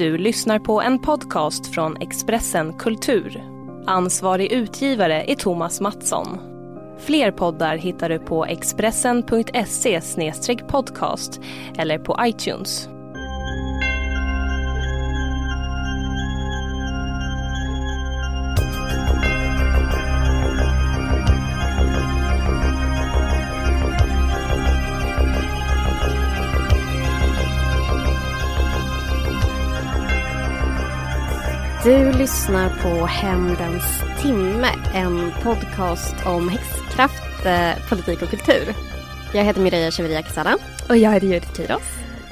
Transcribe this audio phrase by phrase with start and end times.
[0.00, 3.42] Du lyssnar på en podcast från Expressen Kultur.
[3.86, 6.38] Ansvarig utgivare är Thomas Mattsson.
[6.98, 10.00] Fler poddar hittar du på expressen.se
[10.68, 11.40] podcast
[11.78, 12.88] eller på iTunes.
[31.84, 33.84] Du lyssnar på Hämndens
[34.22, 38.74] timme, en podcast om häxkraft, eh, politik och kultur.
[39.34, 40.56] Jag heter Mireia Cheveria Quesada.
[40.88, 41.82] Och jag heter Judith Kiros.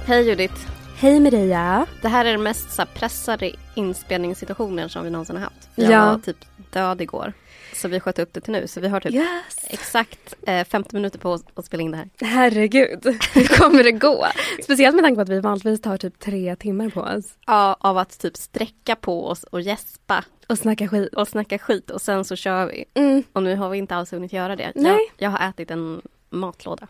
[0.07, 0.55] Hej Judith.
[0.97, 1.87] Hej Mireia.
[2.03, 5.69] Det här är den mest så pressade inspelningssituationen som vi någonsin har haft.
[5.75, 6.05] Jag Ja.
[6.11, 6.37] var typ
[6.71, 7.33] död igår.
[7.75, 8.67] Så vi sköt upp det till nu.
[8.67, 9.59] Så vi har typ Yes.
[9.63, 12.09] exakt eh, 50 minuter på oss att spela in det här.
[12.21, 14.27] Herregud, hur kommer det gå?
[14.63, 17.25] Speciellt med tanke på att vi vanligtvis tar typ tre timmar på oss.
[17.47, 21.15] Ja, av att typ sträcka på oss och gäspa Och snacka skit.
[21.15, 22.85] och snacka skit och sen så kör vi.
[22.95, 23.23] Mm.
[23.33, 24.73] Och nu har vi inte alls hunnit göra det.
[24.75, 24.93] Nej.
[25.17, 26.87] Jag, jag har ätit en matlåda.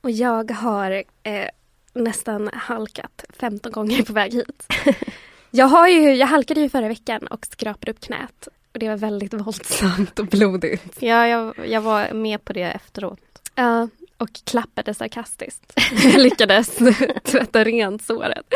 [0.00, 0.90] Och jag har
[1.22, 1.44] eh,
[1.92, 4.66] nästan halkat 15 gånger på väg hit.
[5.50, 8.48] jag, har ju, jag halkade ju förra veckan och skrapade upp knät.
[8.72, 11.02] Och det var väldigt våldsamt och blodigt.
[11.02, 13.20] Ja, jag, jag var med på det efteråt.
[13.54, 13.88] Ja,
[14.20, 15.72] och klappade sarkastiskt.
[16.04, 16.78] Jag lyckades
[17.24, 18.54] tvätta rent såret.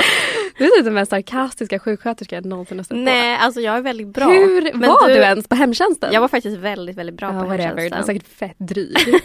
[0.58, 2.94] Du är typ den mest sarkastiska sjuksköterskan jag någonsin har på.
[2.94, 4.28] Nej, alltså jag är väldigt bra.
[4.28, 6.12] Hur Men var du, ens på hemtjänsten?
[6.12, 7.58] Jag var faktiskt väldigt, väldigt bra ja, på whatever.
[7.58, 8.04] Du var hemtjänsten.
[8.04, 9.20] säkert fett dryg.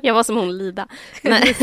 [0.02, 0.88] Jag var som hon Lida.
[1.22, 1.56] Nej,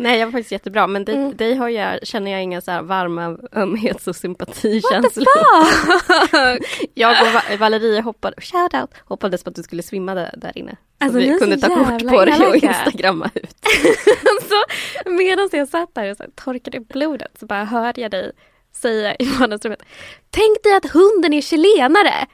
[0.00, 0.86] Nej jag var faktiskt jättebra.
[0.86, 1.36] Men dig, Mm.
[1.36, 5.26] dig har jag, känner jag inga så varma ömhets och sympatikänslor.
[6.94, 10.58] Jag och Va- Valeria hoppade, shout out, hoppades på att du skulle svimma där, där
[10.58, 10.70] inne.
[10.70, 13.56] Så Alltså, ni vi kunde så ta kort på dig och instagramma ut.
[14.48, 14.64] så
[15.10, 18.32] medan jag satt där och så torkade blodet så bara hörde jag dig
[18.74, 19.82] säga i vardagsrummet.
[20.30, 22.26] Tänk dig att hunden är chilenare.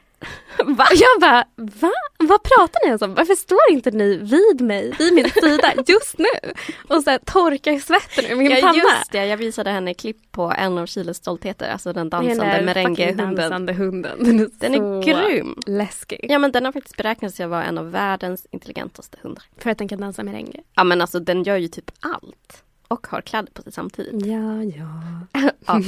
[0.65, 0.83] Va?
[0.91, 1.91] Och jag bara, va?
[2.17, 3.13] Vad pratar ni ens om?
[3.15, 6.51] Varför står inte ni vid mig, vid min sida just nu?
[6.87, 8.73] Och så här, torkar svetten ur min Ja panna.
[8.77, 12.65] just det, jag visade henne klipp på en av Chiles stoltheter, alltså den dansande fucking
[12.65, 13.35] merengehunden.
[13.35, 14.17] dansande hunden.
[14.23, 15.55] Den är, Den är grym.
[15.65, 16.19] läskig.
[16.29, 19.43] Ja men den har faktiskt beräknats att vara en av världens intelligentaste hundar.
[19.57, 20.61] För att den kan dansa merengue.
[20.75, 22.63] Ja men alltså den gör ju typ allt.
[22.87, 24.25] Och har kläder på sig samtidigt.
[24.25, 25.01] Ja, ja.
[25.67, 25.79] Ja.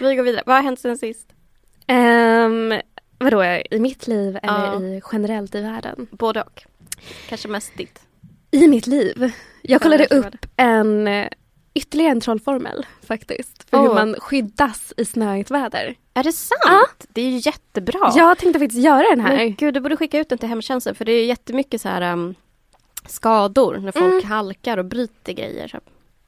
[0.00, 0.42] Vi går vidare.
[0.46, 1.28] Vad har hänt sen sist?
[1.88, 2.80] Um,
[3.18, 4.80] vadå, i mitt liv eller Ja.
[4.82, 6.06] i generellt i världen?
[6.10, 6.62] Både och.
[7.28, 8.00] Kanske mest ditt.
[8.50, 9.32] I mitt liv.
[9.62, 11.28] Jag kollade tror upp en eh,
[11.74, 13.70] ytterligare en trollformel faktiskt.
[13.70, 13.82] För Åh.
[13.82, 15.94] hur man skyddas i snöigt väder.
[16.14, 17.06] Är det sant?
[17.08, 18.12] Det är ju jättebra.
[18.16, 19.36] Jag tänkte faktiskt göra den här.
[19.36, 22.12] Men gud, du borde skicka ut den till hemtjänsten för det är jättemycket så här
[22.12, 22.34] um,
[23.06, 24.24] skador när folk Mm.
[24.30, 25.78] halkar och bryter grejer så,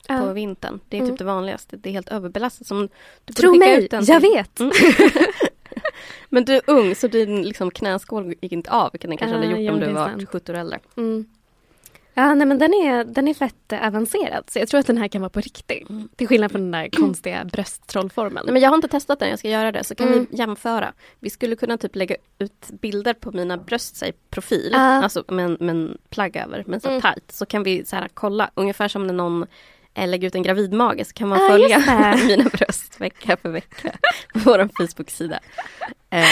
[0.06, 0.18] Ja.
[0.18, 0.80] på vintern.
[0.88, 1.10] Det är Mm.
[1.10, 1.76] typ det vanligaste.
[1.76, 2.66] Det är helt överbelastat.
[2.66, 2.88] Som,
[3.36, 4.60] Tro mig, jag vet.
[4.60, 4.72] Mm.
[6.28, 9.40] Men du är ung så din liksom, knäskål gick inte av vilket den kanske Ah,
[9.40, 10.28] hade gjort jo, om du var sant.
[10.28, 10.78] 70 år äldre.
[10.96, 11.24] Mm.
[12.14, 14.44] Ja, nej men den är, den är fett avancerad.
[14.50, 15.88] Så jag tror att den här kan vara på riktigt.
[16.16, 18.46] Till skillnad från den där konstiga brösttrollformeln.
[18.46, 19.84] Nej, men jag har inte testat den, jag ska göra det.
[19.84, 20.26] Så kan Mm.
[20.30, 20.92] vi jämföra.
[21.20, 24.72] Vi skulle kunna typ lägga ut bilder på mina bröst i profil.
[24.76, 24.78] Ah.
[24.80, 27.00] Alltså med, en- plagg över, men så Mm.
[27.00, 27.32] tight.
[27.32, 29.46] Så kan vi så här, kolla, ungefär som när någon
[29.98, 31.78] eh, lägger ut en gravidmage så kan man Ah, följa
[32.26, 33.92] mina bröst vecka för vecka
[34.32, 35.40] på vår Facebook-sida.
[36.10, 36.24] Eh,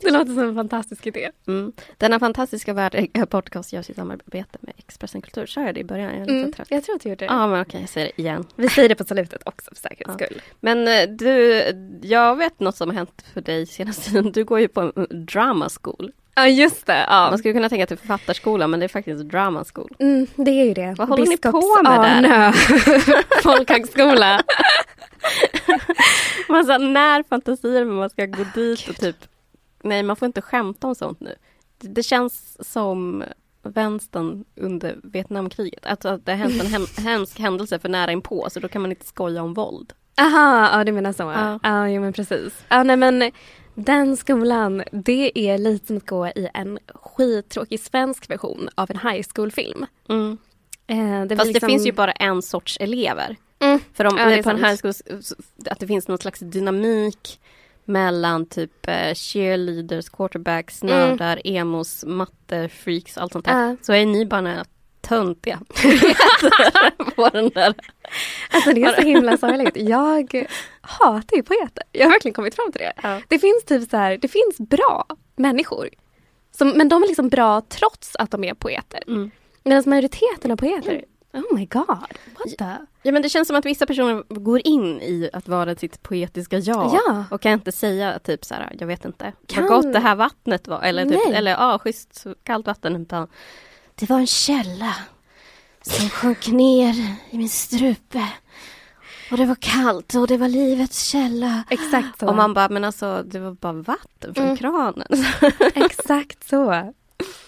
[0.00, 1.30] Det låter som en fantastisk idé.
[1.46, 1.72] mm.
[1.98, 5.46] Denna fantastiska värld eh, podcast görs i samarbete med Expressen Kultur.
[5.46, 6.10] Sa jag det i början?
[6.18, 6.66] Jag är Mm, trött.
[6.70, 7.32] jag tror att du gjorde det.
[7.32, 8.44] Ja, men okej, jag säger det igen.
[8.56, 10.42] Vi säger det på slutet också för säkerhets skull.
[10.60, 10.84] Men
[11.16, 11.62] du,
[12.02, 14.32] jag vet något som har hänt för dig senaste tiden.
[14.32, 16.12] Du går ju på en drama school.
[16.34, 17.04] Ja just det.
[17.08, 17.30] Ja.
[17.30, 19.94] Man skulle kunna tänka till författarskola men det är faktiskt drama school.
[19.98, 20.94] Mm, det är ju det.
[20.98, 22.52] Vad håller ni på med där?
[23.42, 24.42] Folkhögskola.
[26.48, 29.16] man sa, när fantasier man ska gå dit och typ
[29.82, 31.34] Nej man får inte skämta om sånt nu.
[31.78, 33.24] Det, det känns som
[33.62, 35.86] vänstern under Vietnamkriget.
[35.86, 38.82] Alltså att det har hänt en hem, hemsk händelse för nära inpå så då kan
[38.82, 39.92] man inte skoja om våld.
[40.20, 41.22] Aha, ja du menar så.
[41.22, 41.58] Ja.
[41.62, 42.64] Ja, jo men precis.
[42.68, 43.30] Ja nej men
[43.74, 48.98] den skolan, det är lite som att gå i en skittråkig svensk version av en
[49.10, 49.86] high school-film.
[50.08, 50.38] Mm.
[50.86, 51.66] Eh, det, Fast liksom...
[51.68, 53.36] det finns ju bara en sorts elever.
[53.58, 53.80] Mm.
[53.94, 54.92] För om Ja, det är på en high school,
[55.70, 57.40] att det finns någon slags dynamik
[57.84, 60.94] mellan typ eh, cheerleaders, quarterbacks, Mm.
[60.94, 63.68] nördar, emos, matte, freaks, allt sånt där.
[63.68, 63.76] Ja.
[63.82, 64.64] Så är ni bara
[65.00, 65.60] töntiga
[67.16, 67.74] på den där.
[68.50, 69.76] Alltså det är så himla sorgligt.
[69.76, 70.46] Jag
[70.80, 71.84] hatar ju poeter.
[71.92, 72.92] Jag har verkligen kommit fram till det.
[73.02, 73.20] Ja.
[73.28, 75.06] Det finns typ så här, det finns bra
[75.36, 75.88] människor.
[76.56, 79.02] Som, men de är liksom bra trots att de är poeter.
[79.06, 79.30] Mm.
[79.64, 81.86] Medan majoriteten av poeter, oh my god,
[82.38, 82.76] what the?
[83.02, 86.58] Ja men det känns som att vissa personer går in i att vara sitt poetiska
[86.58, 86.90] jag.
[86.94, 87.24] Ja.
[87.30, 90.14] Och kan inte säga typ så här, jag vet inte, Kan- vad gott det här
[90.14, 90.82] vattnet var.
[90.82, 91.34] Eller, typ, Nej.
[91.36, 93.06] eller ja, schysst kallt vatten.
[93.94, 94.94] Det var en källa
[95.82, 96.94] som sjönk ner
[97.30, 98.28] i min strupe.
[99.30, 101.64] Och det var kallt och det var livets källa.
[101.70, 102.26] Exakt så.
[102.28, 104.56] Och man bara, men alltså det var bara vatten från Mm.
[104.56, 105.06] kranen.
[105.74, 106.92] Exakt så.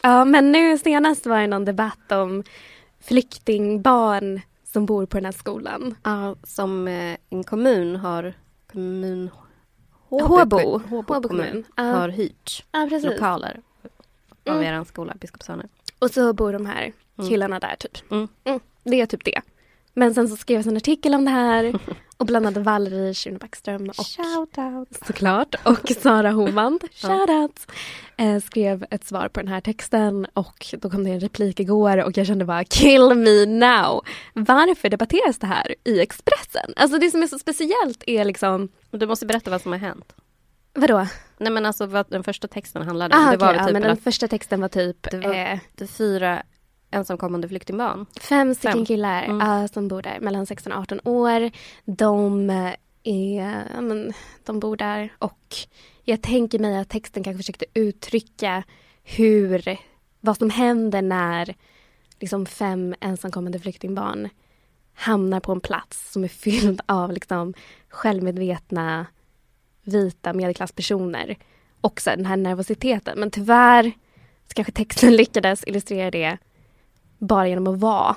[0.03, 2.43] Ja men nu senast var det någon debatt om
[3.01, 4.41] flyktingbarn
[4.73, 5.95] som bor på den här skolan.
[6.03, 8.35] Ja, som eh, en kommun har,
[8.73, 9.31] kommun...
[10.09, 10.27] Håbo.
[10.27, 11.95] Håbo, Håbo kommun, kommun.
[11.95, 13.61] Har hyrt Ja lokaler
[14.49, 14.63] av Mm.
[14.81, 15.65] er skola, Biskopsörne.
[16.05, 17.31] Och så bor de här Mm.
[17.31, 18.11] killarna där typ.
[18.11, 18.29] Mm.
[18.85, 19.41] det är typ det.
[19.95, 21.79] Men sen så skrevs en artikel om det här
[22.17, 24.89] och bland annat Valerie Schune Backström och Shoutout!
[25.07, 27.09] såklart och Sara Homand, Ja.
[27.09, 27.67] shoutout,
[28.17, 32.05] eh, skrev ett svar på den här texten och då kom det en replik igår
[32.05, 34.01] och jag kände bara kill me now.
[34.33, 36.73] Varför debatteras det här i Expressen?
[36.77, 40.15] Alltså det som är så speciellt är liksom, Du måste berätta vad som har hänt.
[40.75, 41.07] Vadå?
[41.39, 43.23] Nej men alltså vad den första texten handlade om.
[43.27, 45.35] Ah, det var okej, väl ja, typ men den första texten var typ Det var-
[45.35, 46.43] eh, det fyra
[46.91, 48.07] ensamkommande flyktingbarn.
[48.21, 48.87] Fem stycken Fem.
[48.87, 49.47] killar Mm.
[49.49, 51.51] ja, som bor där mellan 16 och 18 år.
[51.85, 52.73] De, eh,
[53.05, 54.13] är, ja, men,
[54.45, 55.57] de bor där och
[56.05, 58.63] jag tänker mig att texten kanske försökte uttrycka
[59.03, 59.79] hur,
[60.21, 61.55] vad som händer när
[62.21, 64.29] liksom fem ensamkommande flyktingbarn
[64.95, 67.55] hamnar på en plats som är fylld av liksom
[67.89, 69.07] självmedvetna
[69.85, 71.37] vita medelklasspersoner.
[71.81, 73.19] också, den här nervositeten.
[73.19, 73.93] Men tyvärr
[74.49, 76.39] så kanske texten lyckades illustrera det
[77.19, 78.17] bara genom att vara.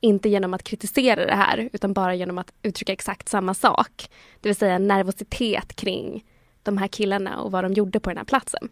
[0.00, 4.08] Inte genom att kritisera det här utan bara genom att uttrycka exakt samma sak.
[4.40, 6.24] Det vill säga nervositet kring
[6.62, 8.68] de här killarna och vad de gjorde på den här platsen.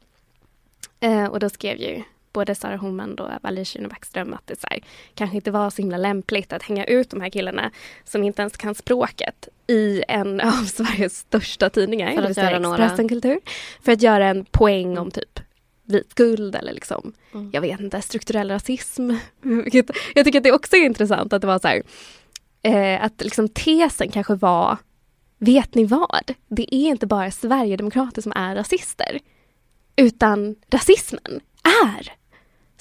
[1.01, 2.03] Eh, och då skrev ju
[2.33, 4.81] både Sara Homand och Valerie Schune Backström att det så här,
[5.15, 7.71] kanske inte var så himla lämpligt att hänga ut de här killarna
[8.05, 13.09] som inte ens kan språket i en av Sveriges största tidningar, För att göra några-
[13.09, 13.39] Kultur.
[13.83, 15.41] För att göra en poäng om typ
[15.85, 17.51] vit skuld eller liksom, Mm.
[17.53, 19.11] jag vet inte, strukturell rasism.
[20.15, 21.83] Jag tycker att det också är intressant att det var så här,
[22.63, 24.77] eh, att liksom tesen kanske var,
[25.39, 26.35] vet ni vad?
[26.49, 29.19] Det är inte bara Sverigedemokrater som är rasister,
[29.97, 31.41] utan rasismen
[31.87, 32.13] är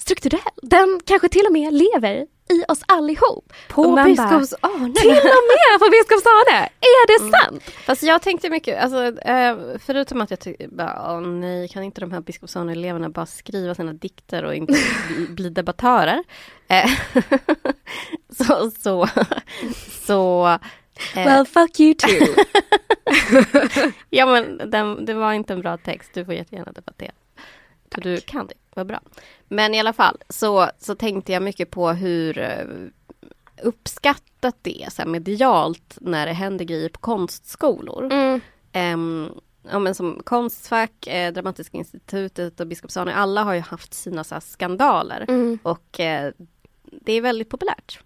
[0.00, 0.40] strukturell.
[0.62, 3.52] Den kanske till och med lever i oss allihop.
[3.68, 4.94] På bara, Biskopsarne?
[4.94, 6.68] Till och med på Biskopsarne!
[6.80, 7.32] Är det Mm.
[7.32, 7.62] sant?
[7.86, 9.56] Fast jag tänkte mycket, alltså, eh,
[9.86, 10.68] förutom att jag tyckte
[11.06, 14.72] åh nej, kan inte de här Biskopsarne-eleverna bara skriva sina dikter och inte
[15.08, 16.24] bli, bli debattörer?
[16.68, 16.90] Eh,
[18.38, 19.08] så, så,
[20.06, 20.46] så
[21.16, 22.26] eh, Well, fuck you too.
[24.10, 27.12] Ja men den, det var inte en bra text, du får jättegärna debattera.
[27.94, 29.00] För du kan det, vad bra.
[29.48, 32.66] Men i alla fall så, så tänkte jag mycket på hur eh,
[33.62, 38.12] uppskattat det är så här, medialt när det händer grejer på konstskolor.
[38.12, 38.40] Mm.
[38.72, 39.30] Ehm,
[39.70, 44.40] ja, men som Konstfack, eh, Dramatiska institutet och Biskopsarne, alla har ju haft sina så
[44.40, 45.24] skandaler.
[45.28, 45.58] Mm.
[45.62, 46.32] Och eh,
[46.82, 48.00] det är väldigt populärt.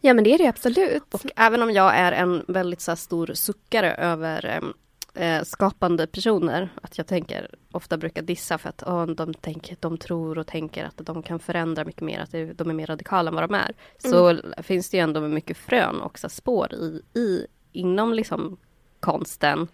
[0.00, 1.14] Ja men det är det absolut.
[1.14, 4.74] Och även om jag är en väldigt så stor suckare över em,
[5.14, 9.98] eh, skapande personer, att jag tänker ofta brukar dissa för att åh, de, tänker, de
[9.98, 13.34] tror och tänker att de kan förändra mycket mer, att de är mer radikala än
[13.34, 13.72] vad de är.
[13.98, 18.56] Så finns det ju ändå mycket frön och spår i, i, inom liksom
[19.00, 19.68] konsten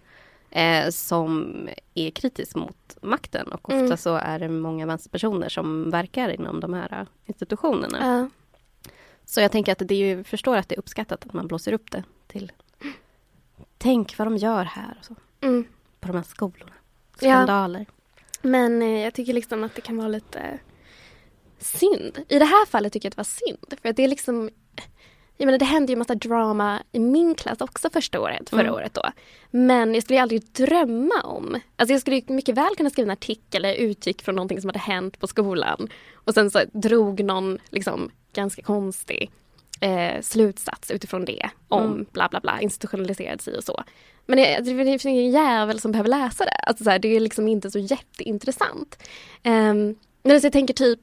[0.50, 1.58] eh, som
[1.94, 3.96] är kritisk mot makten och ofta Mm.
[3.96, 7.98] så är det många vänsterpersoner som verkar inom de här institutionerna.
[8.00, 8.28] Ja.
[9.24, 11.72] Så jag tänker att det är ju, förstår att det är uppskattat att man blåser
[11.72, 12.52] upp det till
[13.78, 15.14] Tänk vad de gör här och så,
[15.46, 15.64] Mm.
[16.00, 16.72] på de här skolorna.
[17.12, 17.18] Ja.
[17.18, 17.86] Skandaler.
[18.42, 20.58] Men eh, jag tycker liksom att det kan vara lite
[21.58, 22.18] synd.
[22.28, 23.80] I det här fallet tycker jag att det var synd.
[23.82, 24.50] För att det är liksom
[25.38, 28.74] jag menar, det hände ju massa drama i min klass också första året, förra Mm.
[28.74, 29.02] året då.
[29.50, 31.60] Men jag skulle ju aldrig drömma om...
[31.76, 34.78] Alltså jag skulle mycket väl kunna skriva en artikel eller utgick från någonting som hade
[34.78, 35.88] hänt på skolan.
[36.14, 39.30] Och sen så drog någon liksom ganska konstig
[39.80, 41.50] eh, slutsats utifrån det.
[41.68, 42.06] Om Mm.
[42.12, 43.84] bla bla bla, institutionaliserad sig och så.
[44.26, 46.50] Men det, det finns ingen jävel som behöver läsa det.
[46.62, 49.02] Alltså så här, det är liksom inte så jätteintressant.
[49.44, 51.00] Um, men alltså jag tänker typ,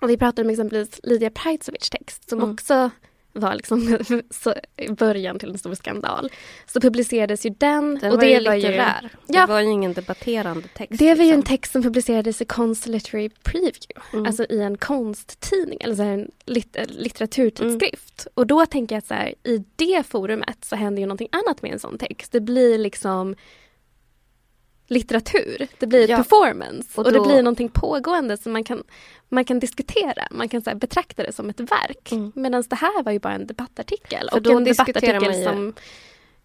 [0.00, 2.50] och vi pratade om exempelvis Lydia Prajzovic text som Mm.
[2.52, 2.90] också
[3.38, 3.98] var liksom
[4.98, 6.30] början till en stor skandal.
[6.66, 7.98] Så publicerades ju den.
[7.98, 9.10] Den och var det ju var.
[9.26, 9.46] Ja.
[9.46, 10.98] Det var ju ingen debatterande text.
[10.98, 11.56] Det var ju en liksom.
[11.56, 12.44] text som publicerades i
[12.86, 14.00] Literary Preview.
[14.12, 14.26] Mm.
[14.26, 18.20] Alltså i en konsttidning, eller så en lit- eh, litteraturtidskrift.
[18.26, 18.32] Mm.
[18.34, 21.62] Och då tänker jag att så här, i det forumet så händer ju någonting annat
[21.62, 22.32] med en sån text.
[22.32, 23.34] Det blir liksom
[24.90, 25.66] litteratur.
[25.78, 26.16] Det blir Ja.
[26.16, 26.88] performance.
[27.00, 28.82] Och, Och det då- blir någonting pågående som man kan,
[29.28, 30.28] man kan diskutera.
[30.30, 32.12] Man kan så betrakta det som ett verk.
[32.12, 32.32] Mm.
[32.34, 34.28] Medan det här var ju bara en debattartikel.
[34.32, 35.74] För och en debattartikel som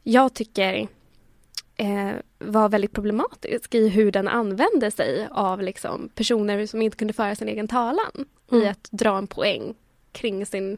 [0.04, 0.88] jag tycker
[1.76, 7.14] eh, var väldigt problematisk i hur den använde sig av liksom, personer som inte kunde
[7.14, 8.72] föra sin egen talan i Mm.
[8.72, 9.76] att dra en poäng
[10.12, 10.78] kring sin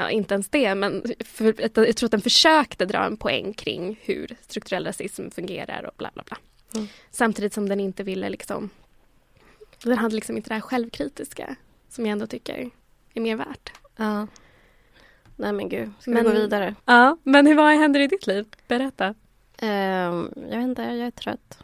[0.00, 4.00] Ja, inte ens det, men för, jag tror att den försökte dra en poäng kring
[4.02, 6.36] hur strukturell rasism fungerar och bla bla bla.
[6.74, 6.88] Mm.
[7.10, 8.70] Samtidigt som den inte ville liksom...
[9.82, 11.56] Den hade liksom inte det här självkritiska
[11.88, 12.70] som jag ändå tycker
[13.14, 13.72] är mer värt.
[13.96, 14.26] Ja.
[15.36, 16.74] Nej men gud, ska Men- vi gå vidare?
[16.84, 18.46] Ja, men hur, vad händer i ditt liv?
[18.68, 19.14] Berätta.
[19.58, 21.58] Ehm, jag vet inte, jag är trött.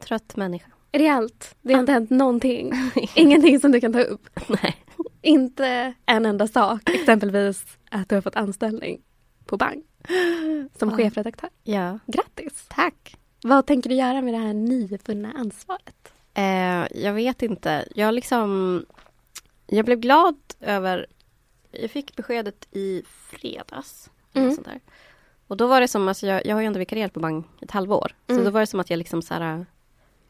[0.00, 0.70] Trött människa.
[0.92, 1.54] Är det allt?
[1.62, 2.72] Det har inte hänt någonting?
[3.14, 4.40] Ingenting som du kan ta upp?
[4.62, 4.76] Nej.
[5.22, 9.02] Inte en enda sak, exempelvis att du har fått anställning
[9.44, 9.84] på bank
[10.78, 11.50] som chefredaktör.
[11.62, 11.98] Ja.
[12.06, 12.64] Grattis!
[12.68, 13.16] Tack.
[13.42, 16.12] Vad tänker du göra med det här nyvunna ansvaret?
[16.34, 17.88] Eh, jag vet inte.
[17.94, 18.80] Jag liksom...
[19.66, 21.06] Jag blev glad över...
[21.70, 24.10] Jag fick beskedet i fredags.
[24.34, 24.54] Mm.
[24.54, 24.80] Sånt där.
[25.46, 27.70] Och då var det som, alltså jag, jag har ju ändå vikarierat på Bang ett
[27.70, 28.12] halvår.
[28.26, 28.38] Mm.
[28.38, 29.66] Så då var det som att jag liksom så här...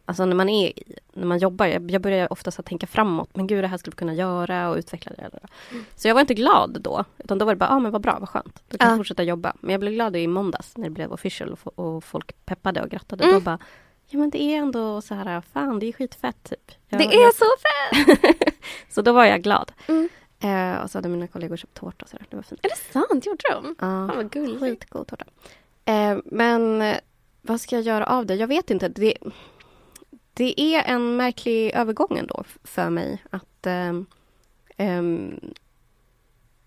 [0.07, 0.73] Alltså när man är,
[1.13, 3.31] när man jobbar, jag, jag börjar ofta så tänka framåt.
[3.37, 5.31] Men gud, det här skulle vi kunna göra och utveckla det.
[5.71, 5.85] Mm.
[5.97, 7.05] Så jag var inte glad då.
[7.19, 8.63] Utan då var det bara, ja ah, men vad bra, vad skönt.
[8.69, 8.93] Då kan Ja.
[8.93, 9.53] jag fortsätta jobba.
[9.61, 12.91] Men jag blev glad i måndags när det blev official och, och folk peppade och
[12.91, 13.25] grattade.
[13.25, 13.35] Mm.
[13.35, 13.59] Då bara,
[14.07, 16.73] ja men det är ändå så här, fan det är skitfett typ.
[16.89, 18.55] Jag, det är jag, så fett!
[18.89, 19.73] så då var jag glad.
[19.89, 20.09] Mm.
[20.41, 22.27] Eh, och så hade mina kollegor köpt tårta och sådär.
[22.31, 22.61] Det var fint.
[22.65, 23.27] Är det sant?
[23.27, 23.67] Gjorde de?
[23.69, 24.61] Ja, Fan vad gulligt.
[24.61, 25.25] skitgod tårta.
[25.85, 26.97] Eh, men eh,
[27.43, 28.35] vad ska jag göra av det?
[28.35, 28.89] Jag vet inte.
[28.89, 29.15] Det,
[30.35, 33.23] det är en märklig övergång ändå för mig.
[33.31, 34.07] Att ehm,
[34.77, 35.41] ehm,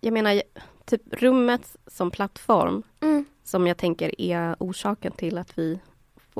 [0.01, 0.41] Jag menar,
[0.86, 3.25] typ rummet som plattform Mm.
[3.44, 5.79] som jag tänker är orsaken till att vi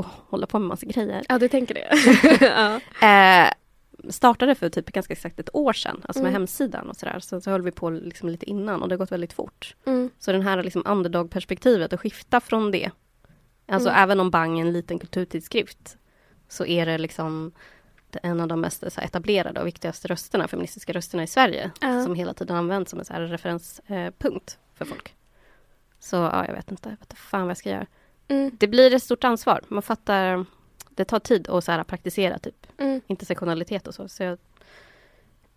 [0.04, 1.26] får hålla på med massa grejer.
[1.30, 1.88] Ja, du tänker det.
[3.02, 3.08] ja.
[3.08, 3.52] Eh,
[4.10, 6.42] startade för typ ganska exakt ett år sedan, alltså med Mm.
[6.42, 7.20] hemsidan och sådär.
[7.20, 9.76] Så, så höll vi på liksom lite innan och det har gått väldigt fort.
[9.86, 10.10] Mm.
[10.20, 12.92] Så den här liksom underdog-perspektivet och skifta från det.
[13.68, 14.02] Alltså Mm.
[14.04, 15.98] även om Bang är en liten kulturtidskrift
[16.48, 17.52] så är det liksom
[18.24, 21.72] en av de mest etablerade och viktigaste rösterna, feministiska rösterna i Sverige.
[21.82, 22.04] Ja.
[22.04, 25.16] Som hela tiden används som en referenspunkt punkt för folk.
[26.00, 26.90] Så ja, jag vet inte.
[26.90, 27.86] Jag vet inte fan vad jag ska göra.
[28.28, 28.52] Mm.
[28.60, 29.62] Det blir ett stort ansvar.
[29.68, 30.46] Man fattar.
[30.90, 33.02] Det tar tid att så här, praktisera typ Mm.
[33.08, 34.08] intersektionalitet och så.
[34.08, 34.38] så jag,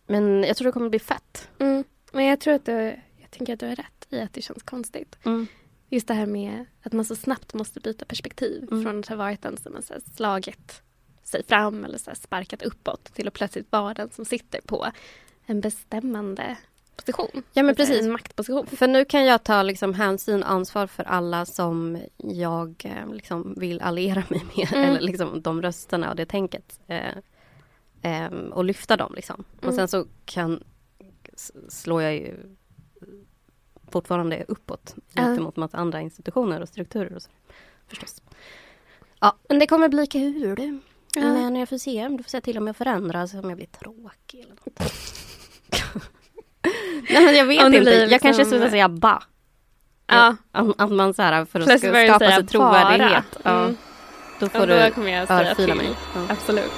[0.07, 1.49] men jag tror det kommer bli fett.
[1.59, 1.85] Mm.
[2.13, 2.73] Men jag tror att du,
[3.21, 5.17] jag tänker att du har rätt i att det känns konstigt.
[5.89, 8.85] Just det här med att man så snabbt måste byta perspektiv Mm.
[8.85, 10.83] från att ha varit den som har så här slagit
[11.23, 14.87] sig fram eller så här sparkat uppåt till att plötsligt vara den som sitter på
[15.47, 16.57] en bestämmande
[17.01, 17.43] position.
[17.53, 18.03] Ja men precis.
[18.03, 18.67] En maktposition.
[18.67, 23.55] För nu kan jag ta liksom hänsyn och ansvar för alla som jag eh, liksom
[23.59, 24.73] vill alliera mig med.
[24.73, 24.89] Mm.
[24.91, 26.81] Eller liksom de rösterna och det tänket.
[26.87, 27.17] Eh,
[28.03, 29.45] eh, och lyfta dem liksom.
[29.59, 29.77] Och Mm.
[29.77, 30.65] sen så kan
[31.69, 32.37] slår jag ju
[33.91, 37.31] fortfarande uppåt gentemot massa andra institutioner och strukturer och så.
[37.87, 38.23] Förstås.
[39.21, 40.81] Ja, men det kommer bli kul.
[41.15, 41.23] Ja.
[41.23, 42.09] Men jag får se.
[42.09, 44.93] Du får se till om jag förändras, om jag blir tråkig eller något.
[47.11, 47.81] Nej men jag vet inte.
[47.81, 49.23] blir Jag liksom- kanske slutar säga ba.
[50.07, 50.37] Ja.
[50.53, 53.25] Att, att man så här för att ska skapa sig trovärdighet.
[53.43, 53.77] Ja, Mm.
[54.41, 55.89] då får då du kommer jag örfila mig.
[56.15, 56.21] Ja.
[56.29, 56.71] Absolut.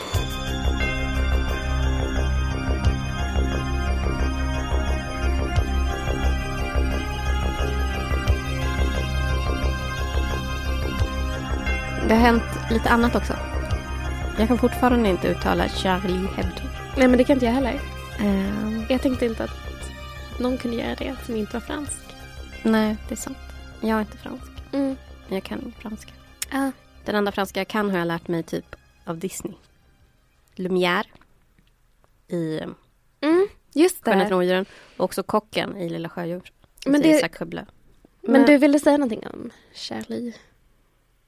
[12.08, 13.32] Det har hänt lite annat också.
[14.38, 16.62] Jag kan fortfarande inte uttala Charlie Hebdo.
[16.96, 17.80] Nej men det kan inte jag heller.
[18.20, 19.50] Ehm, Jag tänkte inte att
[20.42, 22.02] någon kunde göra det som inte var fransk.
[22.64, 23.36] nej, det är sant.
[23.80, 24.52] Jag är inte fransk.
[24.72, 24.96] Mm.
[25.28, 26.12] Men jag kan franska.
[26.50, 26.72] Ja.
[27.04, 29.54] Den enda franska jag kan har jag lärt mig typ av Disney.
[30.56, 31.06] Lumière
[32.28, 32.60] i
[33.20, 34.66] Mm, just Skönheten och odjuren.
[34.96, 36.52] Och också kocken i Lilla Sjödjur.
[36.84, 37.64] Men Men det- Isak Sjöblö.
[38.20, 40.34] Men du ville säga någonting om Charlie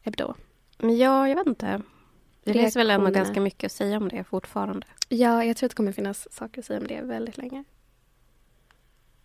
[0.02, 0.34] Hebdo?
[0.78, 1.82] Men ja, jag vet inte.
[2.44, 4.86] Det finns väl ändå ganska mycket att säga om det fortfarande.
[5.08, 7.64] Ja, jag tror att det kommer finnas saker att säga om det väldigt länge.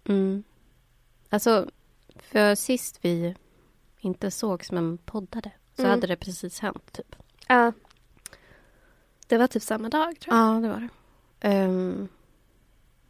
[0.09, 0.43] Mm.
[1.29, 1.69] Alltså,
[2.15, 3.35] för sist vi
[3.99, 5.91] inte sågs men poddade så Mm.
[5.91, 7.15] hade det precis hänt typ.
[7.47, 7.71] Ja.
[9.27, 10.55] Det var typ samma dag tror jag.
[10.55, 10.89] Ja, det var det.
[11.47, 12.07] Ehm,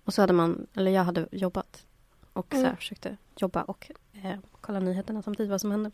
[0.03, 1.85] och så hade man, eller jag hade jobbat
[2.33, 2.75] och så här, Mm.
[2.77, 5.91] försökte jobba och eh, kolla nyheterna samtidigt vad som hände.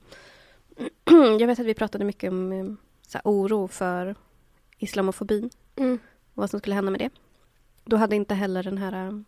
[1.39, 2.65] jag vet att vi pratade mycket om eh,
[3.07, 4.15] så här, oro för
[4.77, 5.99] islamofobin Mm.
[6.33, 7.09] vad som skulle hända med det.
[7.83, 9.19] Då hade inte heller den här eh,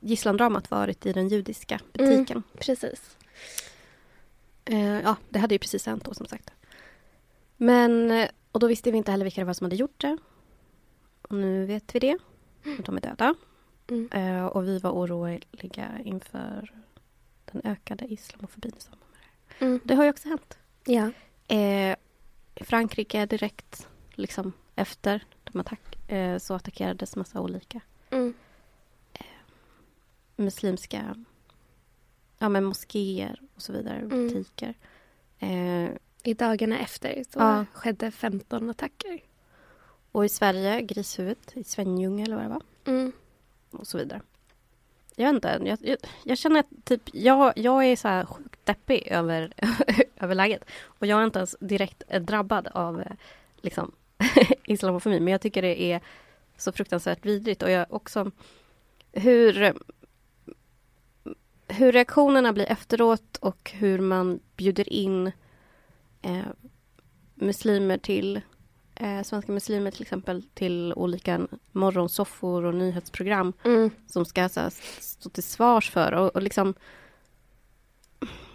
[0.00, 2.42] gisslandramat varit i den judiska butiken.
[2.58, 3.16] Precis.
[4.64, 6.50] Eh, ja, det hade ju precis hänt då som sagt.
[7.56, 10.18] Men, eh, och då visste vi inte heller vilka det var som hade gjort det.
[11.22, 12.18] Och nu vet vi det.
[12.78, 13.34] Att de är döda.
[13.88, 14.08] Mm.
[14.12, 16.72] Eh, och vi var oroliga inför
[17.52, 19.20] den ökade islamofobin i samband med
[19.58, 19.64] det.
[19.64, 19.80] Mm.
[19.84, 20.58] Det har ju också hänt.
[20.84, 21.10] Ja.
[21.56, 21.96] Eh,
[22.56, 27.80] Frankrike direkt liksom efter de attack, eh, så attackerades massa olika
[28.10, 28.34] Mm.
[30.40, 31.16] Muslimska
[32.38, 34.08] ja, men moskéer och så vidare, Mm.
[34.28, 34.74] butiker.
[35.38, 35.88] Eh,
[36.22, 37.64] I dagarna efter så Ja.
[37.72, 39.20] skedde 15 attacker.
[40.12, 42.62] Och i Sverige, Grishuvudet i Svenljunga eller vad det var.
[42.84, 43.12] Mm.
[43.70, 44.20] Och så vidare.
[45.16, 48.66] Jag vet inte, jag, jag, jag känner att typ, jag, jag är så här sjukt
[48.66, 49.52] deppig över,
[50.16, 50.64] över läget.
[50.84, 53.12] Och jag är inte ens direkt eh, drabbad av eh,
[53.60, 53.92] liksom,
[54.64, 55.20] islamofobi.
[55.20, 56.00] Men jag tycker det är
[56.56, 57.62] så fruktansvärt vidrigt.
[57.62, 58.30] Och jag också
[59.12, 59.74] hur,
[61.70, 65.26] hur reaktionerna blir efteråt och hur man bjuder in
[66.22, 66.46] eh,
[67.34, 68.40] muslimer till
[68.94, 73.90] eh, svenska muslimer till exempel till olika morgonsoffor och nyhetsprogram Mm.
[74.06, 76.74] som ska så här, stå till svars för och, och liksom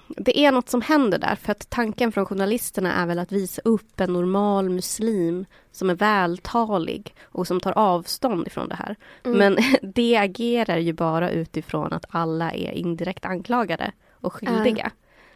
[0.07, 3.61] det är något som händer där för att tanken från journalisterna är väl att visa
[3.65, 8.95] upp en normal muslim som är vältalig och som tar avstånd ifrån det här.
[9.23, 9.37] Mm.
[9.37, 9.57] Men
[9.93, 14.91] det agerar ju bara utifrån att alla är indirekt anklagade och skyldiga.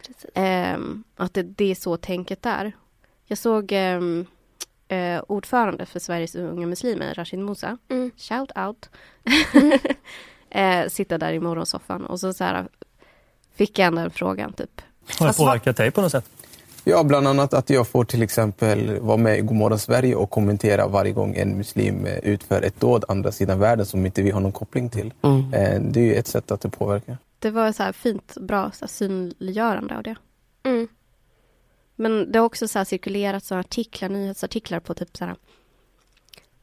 [0.06, 0.30] Precis.
[0.34, 2.72] Ehm, att det, det är så tänket är.
[3.26, 4.26] Jag såg ehm,
[4.88, 8.10] eh, ordförande för Sveriges unga muslimer, Rashid Musa, Mm.
[8.16, 8.90] shout out,
[10.50, 12.68] eh, sitta där i morgonsoffan och så, så här,
[13.60, 14.80] fick jag ändå den frågan typ.
[14.80, 16.24] Har det Alltså, påverkat dig på något sätt?
[16.84, 20.88] Ja, bland annat att jag får till exempel vara med i Godmorgon Sverige och kommentera
[20.88, 24.40] varje gång en muslim eh, utför ett dåd andra sidan världen som inte vi har
[24.40, 25.12] någon koppling till.
[25.22, 27.18] Eh, Det är ju ett sätt att det påverkar.
[27.38, 30.16] Det var så här fint, bra så här, synliggörande av det.
[30.62, 30.88] Mm.
[31.96, 35.34] Men det har också så här cirkulerat så artiklar, nyhetsartiklar på typ så här.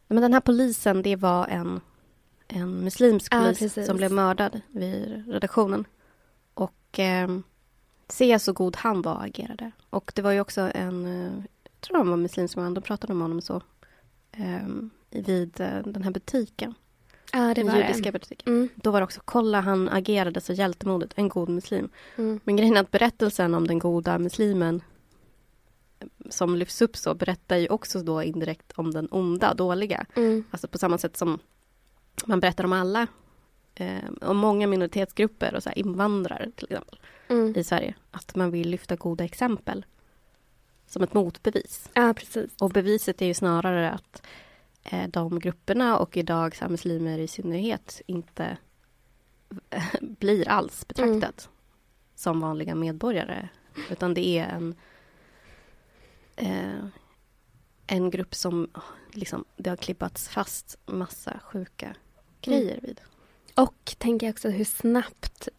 [0.08, 1.82] Men den här polisen, det var en,
[2.48, 3.86] en muslimsk Ja, polis precis.
[3.88, 5.86] som blev mördad vid redaktionen.
[7.00, 7.28] Eh,
[8.10, 9.72] se så god han var agerade.
[9.90, 11.32] Och det var ju också en, eh,
[11.64, 13.62] jag tror han var muslimsk man, de pratade om honom så.
[14.32, 14.68] Eh,
[15.10, 16.74] vid eh, den här butiken,
[17.34, 18.12] Ja, det den var judiska det.
[18.12, 18.54] butiken.
[18.54, 18.70] Mm.
[18.76, 21.90] Då var det också, kolla han agerade så hjältemodigt, en god muslim.
[22.16, 22.40] Mm.
[22.44, 24.82] Men grejen är att berättelsen om den goda muslimen
[26.30, 30.06] som lyfts upp så berättar ju också då indirekt om den onda, dåliga.
[30.16, 30.44] Mm.
[30.52, 31.40] Alltså på samma sätt som
[32.26, 33.08] man berättar om alla,
[33.80, 37.54] eh, om många minoritetsgrupper och så invandrare till exempel Mm.
[37.58, 37.96] i Sverige.
[38.12, 39.86] Att man vill lyfta goda exempel
[40.86, 41.90] som ett motbevis.
[41.94, 42.52] Ja, precis.
[42.60, 44.22] Och beviset är ju snarare att
[44.84, 48.58] eh, de grupperna och idag så här, muslimer i synnerhet inte
[50.02, 51.50] blir alls betraktat
[52.16, 53.50] som vanliga medborgare.
[53.92, 54.76] Utan det är en,
[56.36, 56.86] eh,
[57.88, 58.70] en grupp som
[59.12, 61.96] liksom, det har klippats fast massa sjuka
[62.42, 63.02] grejer vid.
[63.58, 65.50] Och tänker jag också hur snabbt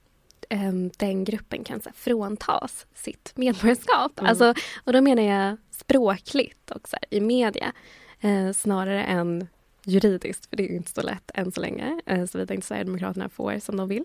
[0.49, 4.19] em, den gruppen kan så här, fråntas sitt medborgarskap.
[4.19, 4.31] Mm.
[4.31, 7.73] Alltså, och då menar jag språkligt och så här, i media
[8.21, 9.49] eh, snarare än
[9.85, 13.29] juridiskt, för det är ju inte så lätt än så länge, eh, såvida inte Sverigedemokraterna
[13.29, 14.05] får som de vill.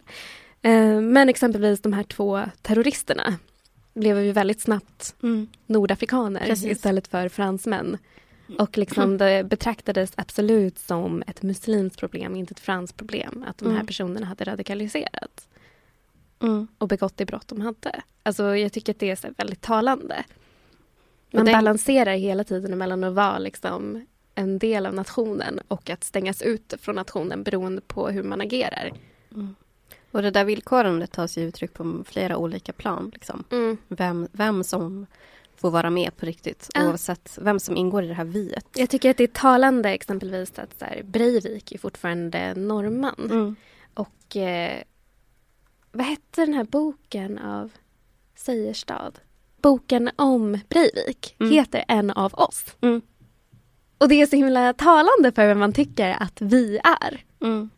[0.62, 3.38] Eh, men exempelvis de här två terroristerna
[3.93, 5.15] blev ju väldigt snabbt
[5.65, 6.71] nordafrikaner Precis.
[6.71, 7.97] istället för fransmän.
[8.60, 13.45] Och liksom det betraktades absolut som ett muslimskt problem, inte ett franskt problem.
[13.47, 13.88] Att de här Mm.
[13.88, 15.47] personerna hade radikaliserats
[16.39, 16.67] Mm.
[16.77, 18.01] och begått det brott de hade.
[18.23, 20.23] Alltså jag tycker att det är väldigt talande.
[21.32, 26.03] Man den- balanserar hela tiden mellan att vara liksom en del av nationen och att
[26.03, 28.91] stängas ut från nationen beroende på hur man agerar.
[30.12, 33.12] Och det där villkorandet tar sig uttryck på flera olika plan.
[33.13, 33.43] Liksom.
[33.51, 33.77] Mm.
[33.88, 35.06] Vem, vem som
[35.55, 36.87] få vara med på riktigt Ja.
[36.87, 38.65] oavsett vem som ingår i det här viet.
[38.75, 43.29] Jag tycker att det är talande exempelvis att så här, Breivik är fortfarande norrman.
[43.31, 43.55] Mm.
[43.93, 44.83] Och eh,
[45.91, 47.71] vad hette den här boken av
[48.35, 49.11] Seierstad?
[49.61, 51.53] Boken om Breivik Mm.
[51.53, 52.65] heter En av oss.
[52.81, 53.01] Mm.
[53.97, 57.23] Och det är så himla talande för vem man tycker att vi är.
[57.41, 57.69] Mm.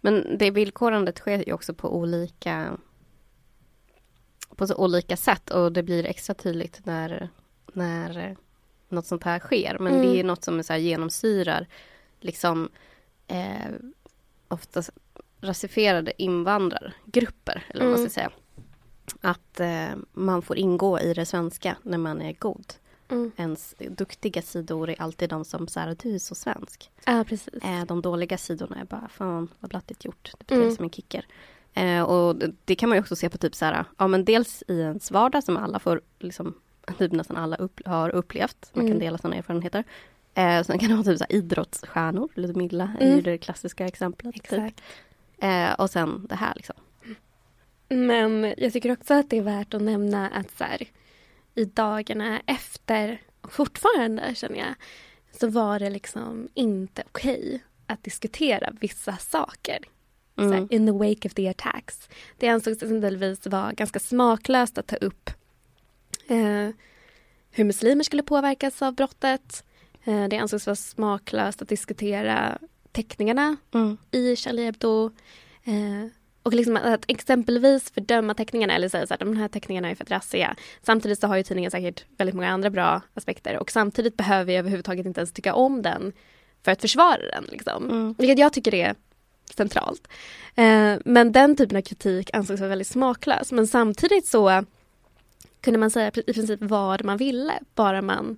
[0.00, 2.76] Men det villkorandet sker ju också på olika
[4.56, 7.28] på så olika sätt och det blir extra tydligt när,
[7.72, 8.36] när
[8.88, 9.76] något sånt här sker.
[9.80, 10.06] Men Mm.
[10.06, 11.66] det är något som är så här genomsyrar
[12.20, 12.68] liksom
[13.26, 13.70] eh,
[14.48, 14.90] oftast
[15.40, 18.10] rasifierade invandrargrupper, eller vad man Mm.
[18.10, 18.30] ska säga.
[19.20, 22.74] Att eh, man får ingå i det svenska när man är god.
[23.08, 23.32] Mm.
[23.36, 26.90] Ens duktiga sidor är alltid de som så här, du är så svensk.
[27.04, 27.54] Ja, precis.
[27.62, 30.30] Eh, de dåliga sidorna är bara, fan vad blattigt gjort.
[30.38, 30.74] Det beter Mm.
[30.76, 31.26] som en kicker.
[31.74, 34.62] Eh, och det- kan man ju också se på typ så här, ja men dels
[34.68, 36.54] i ens vardag som alla får, liksom,
[36.98, 38.70] typ nästan alla upp, har upplevt.
[38.72, 38.98] Man kan Mm.
[38.98, 39.84] dela sina erfarenheter.
[40.34, 43.22] Eh, sen kan det vara typ så här idrottsstjärnor, är ju Mm.
[43.22, 44.34] det klassiska exemplet.
[44.34, 44.44] Typ.
[44.44, 44.82] Exakt.
[45.38, 46.74] Eh, och sen det här liksom.
[47.88, 50.82] Men jag tycker också att det är värt att nämna att så här,
[51.54, 54.74] i dagarna efter, och fortfarande känner jag,
[55.40, 59.78] så var det liksom inte okej att diskutera vissa saker.
[60.36, 60.68] Så här, Mm.
[60.70, 62.08] in the wake of the attacks.
[62.38, 65.30] Det ansågs exempelvis vara ganska smaklöst att ta upp
[66.28, 66.68] eh,
[67.50, 69.64] hur muslimer skulle påverkas av brottet.
[70.04, 72.58] Eh, det ansågs vara smaklöst att diskutera
[72.92, 73.96] teckningarna Mm.
[74.10, 75.06] i Charlie Hebdo.
[75.64, 76.10] Eh,
[76.42, 80.04] och liksom att exempelvis fördöma teckningarna eller säga så här, de här teckningarna är för
[80.04, 80.56] trassiga.
[80.82, 84.56] Samtidigt så har ju tidningen säkert väldigt många andra bra aspekter och samtidigt behöver vi
[84.56, 86.12] överhuvudtaget inte ens tycka om den
[86.64, 87.44] för att försvara den.
[87.44, 87.90] Liksom.
[87.90, 88.14] Mm.
[88.18, 88.94] Vilket jag tycker är
[89.56, 90.08] centralt.
[90.54, 93.52] Eh, men den typen av kritik ansågs vara väldigt smaklös.
[93.52, 94.64] Men samtidigt så
[95.60, 98.36] kunde man säga i princip vad man ville, bara man,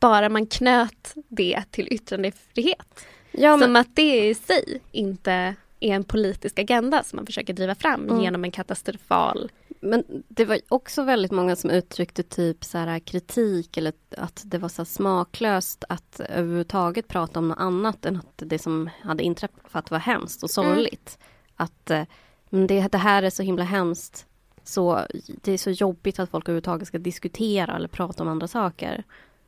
[0.00, 3.06] bara man knöt det till yttrandefrihet.
[3.32, 5.32] Ja, men, Som att det i sig inte
[5.80, 8.22] är en politisk agenda som man försöker driva fram Mm.
[8.22, 9.50] genom en katastrofal...
[9.80, 14.58] Men det var också väldigt många som uttryckte typ så här kritik eller att det
[14.58, 19.90] var så smaklöst att överhuvudtaget prata om något annat än att det som hade inträffat
[19.90, 21.18] var hemskt och sorgligt.
[21.56, 22.02] Att eh,
[22.50, 24.26] men det, det här är så himla hemskt.
[24.64, 29.04] Så det är så jobbigt att folk överhuvudtaget ska diskutera eller prata om andra saker.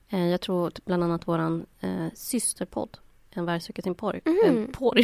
[0.09, 2.99] Eh, jag tror bland annat våran eh, systerpodd,
[3.31, 4.21] En varg söker sin porr.
[4.25, 4.39] Mhm.
[4.45, 4.99] En porr.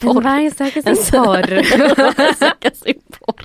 [0.00, 1.52] En varg söker sin porr.
[1.74, 3.44] En varg söker sin porr.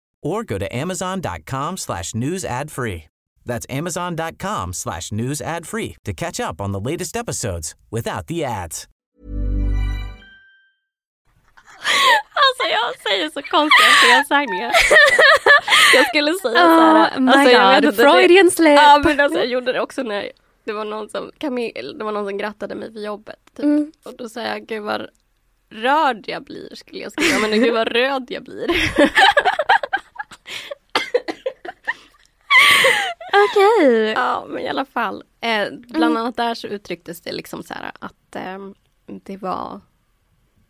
[0.21, 3.03] or go to amazon.com slash news ad free.
[3.45, 8.45] That's amazon.com slash news ad free to catch up on the latest episodes without the
[8.45, 8.87] ads.
[12.33, 14.71] Alltså jag säger så konstiga felsägningar.
[15.93, 17.19] Jag skulle säga Oh här.
[17.19, 18.79] my alltså, jag god, Freudian slip.
[18.79, 20.31] Ja men alltså jag gjorde det också när
[20.65, 23.35] det var någon som, Camille, det var någon som grattade mig för jobbet.
[23.55, 23.63] Typ.
[23.65, 23.91] Mm.
[24.05, 25.07] Och då sa jag, gud vad
[25.69, 27.39] rörd jag blir skulle jag skriva.
[27.39, 28.67] Men gud vad röd jag blir.
[33.33, 34.11] Okej.
[34.15, 35.23] Ja, men i alla fall.
[35.41, 38.57] Eh, bland annat där så uttrycktes det liksom så här att eh,
[39.05, 39.81] det var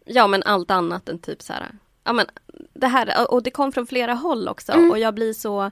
[0.05, 1.71] Ja men allt annat än typ så här
[2.03, 2.25] Ja men
[2.73, 5.71] det här och det kom från flera håll också och jag blir så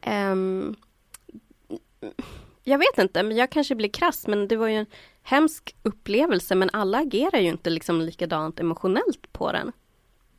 [0.00, 0.76] ehm,
[2.64, 4.86] Jag vet inte men jag kanske blir krass men det var ju en
[5.22, 9.72] hemsk upplevelse men alla agerar ju inte liksom likadant emotionellt på den.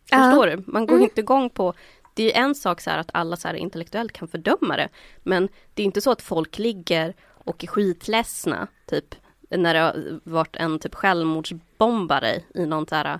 [0.09, 0.63] Förstår du?
[0.67, 1.73] Man går inte igång på
[2.13, 4.89] det är ju en sak så här att alla så här intellektuellt kan fördöma det.
[5.23, 9.15] Men det är inte så att folk ligger och är skitledsna, typ
[9.49, 13.19] när det har varit en typ självmordsbombare i någon så här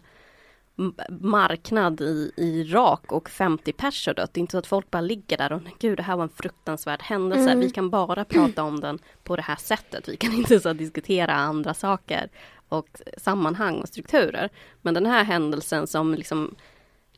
[1.10, 4.34] marknad i, i Irak och 50 pers har dött.
[4.34, 6.30] Det är inte så att folk bara ligger där och gud det här var en
[6.30, 7.52] fruktansvärd händelse.
[7.52, 7.60] Mm.
[7.60, 10.10] Vi kan bara prata om den på det här sättet.
[10.10, 12.30] Vi kan inte så diskutera andra saker.
[12.70, 14.50] och sammanhang och strukturer.
[14.82, 16.56] Men den här händelsen som liksom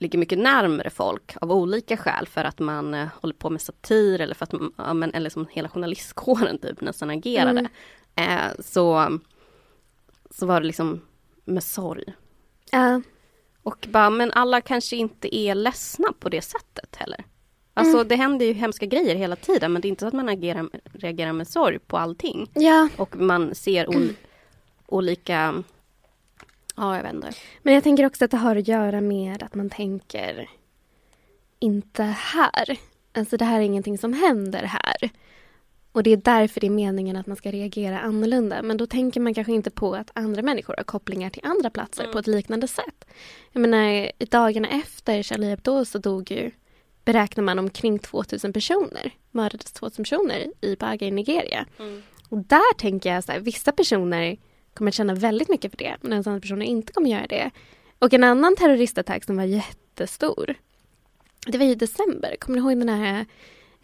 [0.04, 4.22] ligger mycket närmare folk av olika skäl för att man eh, håller på med satir
[4.22, 7.70] eller för att man, ja, men, eller som hela journalistkåren typ nästan agerade.
[8.16, 9.20] Eh, så,
[10.30, 11.02] så var det liksom
[11.46, 12.04] med sorg.
[12.72, 13.02] Ja.
[13.64, 17.24] Och bara, men alla kanske inte är ledsna på det sättet heller.
[17.74, 18.08] Alltså Mm.
[18.08, 20.70] det händer ju hemska grejer hela tiden men det är inte så att man agerar,
[20.94, 22.50] reagerar med sorg på allting.
[22.54, 24.10] ja, Och man ser ol,
[24.88, 25.64] olika,
[26.76, 27.32] ja jag vet inte.
[27.62, 30.50] men jag tänker också att det har att göra med att man tänker
[31.60, 32.78] inte här.
[33.14, 35.12] Alltså det här är ingenting som händer här.
[35.92, 38.62] Och det är därför det är meningen att man ska reagera annorlunda.
[38.62, 42.08] Men då tänker man kanske inte på att andra människor har kopplingar till andra platser
[42.12, 43.06] på ett liknande sätt.
[43.52, 43.88] Jag menar,
[44.20, 46.52] i dagarna efter Charlie Hebdo så dog ju,
[47.06, 51.66] beräknar man omkring 2000 personer, mördades 2000 personer i Baga i Nigeria.
[52.30, 54.38] Och där tänker jag så här, vissa personer
[54.74, 57.52] kommer att känna väldigt mycket för det, medan andra personer inte kommer göra det.
[58.00, 60.56] Och en annan terroristattack som var jättestor,
[61.48, 62.36] det var i december.
[62.40, 63.26] Kommer ni ihåg den här,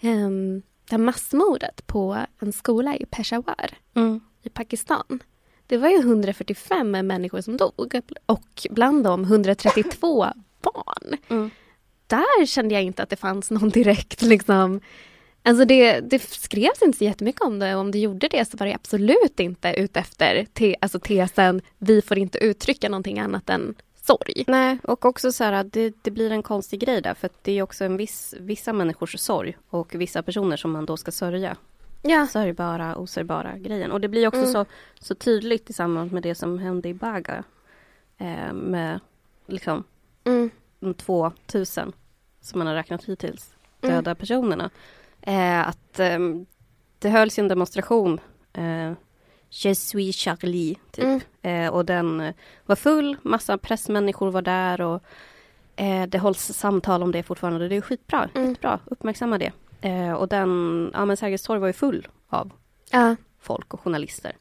[0.01, 3.77] um, det här massmordet på en skola i Peshawar
[4.43, 5.19] i Pakistan?
[5.67, 10.27] Det var ju 145 människor som dog och bland dem 132
[10.61, 11.17] barn.
[11.27, 11.49] Mm.
[12.07, 14.81] Där kände jag inte att det fanns någon direkt liksom
[15.49, 18.57] Alltså det, det skrevs inte så jättemycket om det och om det gjorde det så
[18.57, 23.75] var det absolut inte utefter te, alltså tesen vi får inte uttrycka någonting annat än
[24.05, 24.43] sorg.
[24.47, 27.43] Nej, och också så här att det, det blir en konstig grej där för att
[27.43, 31.11] det är också en viss, vissa människors sorg och vissa personer som man då ska
[31.11, 31.57] sörja.
[32.01, 32.27] Ja.
[32.27, 33.91] Sörjbara, osörjbara grejen.
[33.91, 34.51] Och det blir också Mm.
[34.51, 34.65] så,
[34.99, 37.43] så tydligt i samband med det som hände i Baga.
[38.17, 38.99] Eh, med
[39.47, 39.83] liksom
[40.23, 40.49] Mm.
[40.79, 41.91] de 2000
[42.41, 43.95] som man har räknat hittills Mm.
[43.95, 44.69] döda personerna.
[45.21, 46.19] Eh, att eh,
[46.99, 48.19] det hölls en demonstration
[48.53, 48.93] eh,
[49.51, 51.03] Je suis Charlie, typ.
[51.05, 51.21] Mm.
[51.65, 52.33] Eh, och den
[52.65, 55.03] var full, massa pressmänniskor var där och
[56.07, 57.67] det hålls samtal om det fortfarande.
[57.67, 58.47] Det är skitbra, Mm.
[58.47, 59.51] skitbra, uppmärksamma det.
[60.15, 62.51] Och den, ja men Sergels torg var ju full av
[62.91, 63.15] Ja.
[63.39, 64.35] folk och journalister.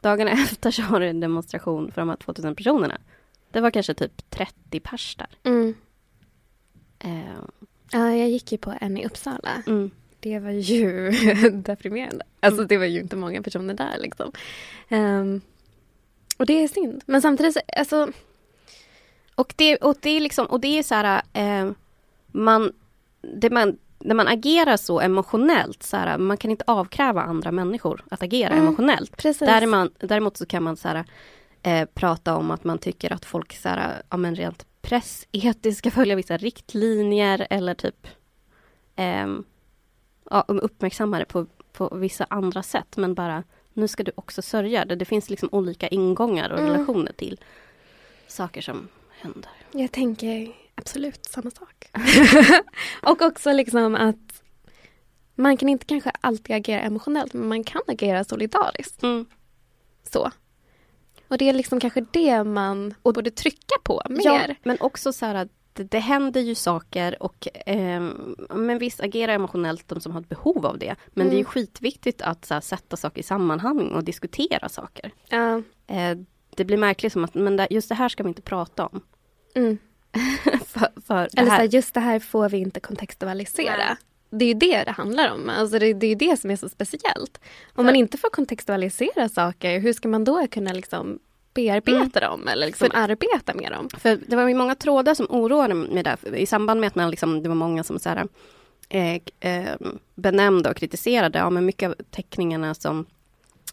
[0.00, 2.98] Dagarna efter så var det en demonstration för de här 2000 personerna.
[3.50, 5.28] Det var kanske typ 30 pers där.
[5.42, 5.74] Mm.
[6.98, 7.38] Eh,
[7.90, 9.62] ja, jag gick ju på en i Uppsala.
[9.66, 9.90] mm.
[10.26, 11.10] Det var ju
[11.50, 12.24] deprimerande.
[12.40, 14.32] Alltså det var ju inte många personer där liksom.
[14.88, 15.40] Ehm,
[16.38, 17.02] och det är synd.
[17.06, 18.08] Men samtidigt, så- alltså,
[19.34, 21.70] Och det, och det är liksom, och det är så här, eh,
[22.26, 22.72] man,
[23.20, 28.04] det man, när man agerar så emotionellt, så här, man kan inte avkräva andra människor
[28.10, 29.16] att agera Mm, emotionellt.
[29.16, 29.38] precis.
[29.48, 31.04] Där är man, däremot så kan man så här,
[31.62, 35.90] eh, prata om att man tycker att folk så här, ja, men rent pressetiskt ska
[35.90, 38.06] följa vissa riktlinjer eller typ
[38.96, 39.44] ehm,
[40.30, 42.96] ja, uppmärksamma det på, på vissa andra sätt.
[42.96, 44.84] Men bara, nu ska du också sörja.
[44.84, 46.72] Det, det finns liksom olika ingångar och Mm.
[46.72, 47.40] relationer till
[48.26, 49.50] saker som händer.
[49.72, 51.90] Jag tänker absolut samma sak.
[53.02, 54.42] och också liksom att
[55.34, 59.02] man kan inte kanske alltid agera emotionellt men man kan agera solidariskt.
[59.02, 59.26] Mm.
[60.12, 60.30] Så.
[61.28, 64.48] Och det är liksom kanske det man borde trycka på mer.
[64.48, 65.48] Ja, men också så här att
[65.84, 68.00] det, händer ju saker och eh,
[68.50, 70.96] men visst agera emotionellt de som har ett behov av det.
[71.08, 71.44] Men det är Mm.
[71.44, 75.10] skitviktigt att här, sätta saker i sammanhang och diskutera saker.
[75.28, 75.62] Ja.
[75.86, 76.18] Eh,
[76.56, 79.00] det blir märkligt som att men det, just det här ska vi inte prata om.
[79.54, 79.78] Mm.
[80.66, 83.76] för, för Eller så här, just det här får vi inte kontextualisera.
[83.76, 83.96] Nej.
[84.30, 85.48] Det är ju det det handlar om.
[85.50, 87.40] Alltså det, det är ju det som är så speciellt.
[87.74, 91.18] Om man inte får kontextualisera saker, hur ska man då kunna liksom
[91.56, 93.88] bearbeta dem eller liksom För- arbeta med dem?
[93.98, 97.10] För det var ju många trådar som oroade mig där i samband med att man
[97.10, 98.26] liksom, det var många som så här,
[98.88, 99.74] eh, eh,
[100.14, 101.38] benämnde och kritiserade.
[101.38, 103.06] Ja, men mycket av teckningarna som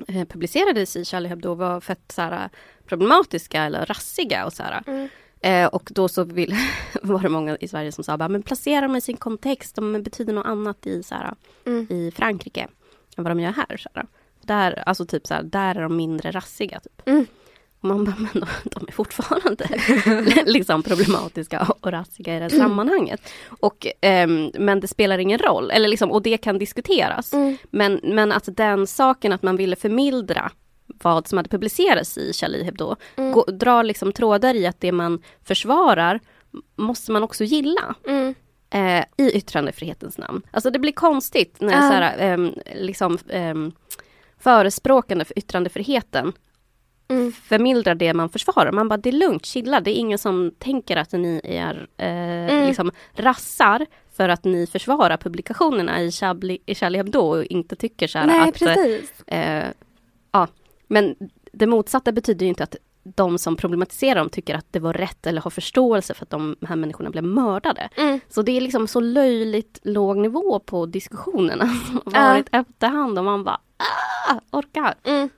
[0.08, 2.50] eh, publicerades i Charlie Hebdo var fett så här,
[2.88, 4.84] problematiska eller rassiga och så här.
[4.88, 5.10] Mm.
[5.42, 6.56] Eh, och då så vill,
[7.02, 10.04] var det många i Sverige som sa bara, men placera dem i sin kontext, de
[10.04, 11.34] betyder något annat i, så här,
[11.66, 11.88] Mm.
[11.90, 12.62] i Frankrike
[13.18, 13.78] än vad de gör här.
[13.78, 14.06] Så här.
[14.42, 16.80] Där, alltså typ så här, där är de mindre rassiga.
[16.80, 17.02] Typ.
[17.08, 17.26] Mm.
[17.84, 19.68] Och man bara, men de, de är fortfarande
[20.52, 23.22] liksom problematiska och rassiga i det här sammanhanget.
[23.60, 27.34] Och, ehm, men det spelar ingen roll, eller liksom, och det kan diskuteras.
[27.34, 27.58] Mm.
[27.72, 30.52] Men, men att den saken att man ville förmildra
[31.04, 33.32] vad som hade publicerats i Charlie Hebdo, Mm.
[33.32, 36.20] gå, drar liksom trådar i att det man försvarar
[36.76, 37.96] måste man också gilla.
[38.08, 38.36] Mm.
[38.70, 40.42] Eh, I yttrandefrihetens namn.
[40.52, 41.80] Alltså det blir konstigt när Ja.
[41.80, 43.72] så här, ehm, liksom, ehm,
[44.40, 46.34] förespråkande för yttrandefriheten
[47.08, 47.32] Mm.
[47.32, 48.72] förmildrar det man försvarar.
[48.72, 49.82] Man bara, det är lugnt, chilla.
[49.82, 52.68] Det är ingen som tänker att ni är eh, Mm.
[52.68, 53.86] liksom rassar
[54.18, 58.26] för att ni försvarar publikationerna i Charlie, i Charlie Hebdo och inte tycker så här
[58.26, 58.60] Nej, att...
[58.60, 59.22] precis.
[59.28, 59.66] Eh,
[60.32, 60.48] ja,
[60.88, 61.16] men
[61.52, 65.28] det motsatta betyder ju inte att de som problematiserar dem tycker att det var rätt
[65.28, 67.90] eller har förståelse för att de här människorna blev mördade.
[67.96, 68.20] Mm.
[68.30, 73.44] Så det är liksom så löjligt låg nivå på diskussionerna som varit efterhand och man
[73.44, 73.60] bara
[74.30, 74.96] ah, orkar.
[75.04, 75.30] Mm.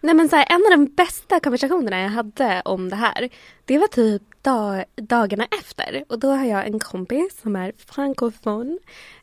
[0.00, 3.28] Nej men så här, en av de bästa konversationerna jag hade om det här,
[3.64, 6.04] det var typ dag, dagarna efter.
[6.08, 8.78] Och då har jag en kompis som är frankofon,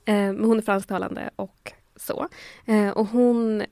[0.05, 2.27] eh, men hon är fransktalande och så.
[2.65, 3.63] Eh, och hon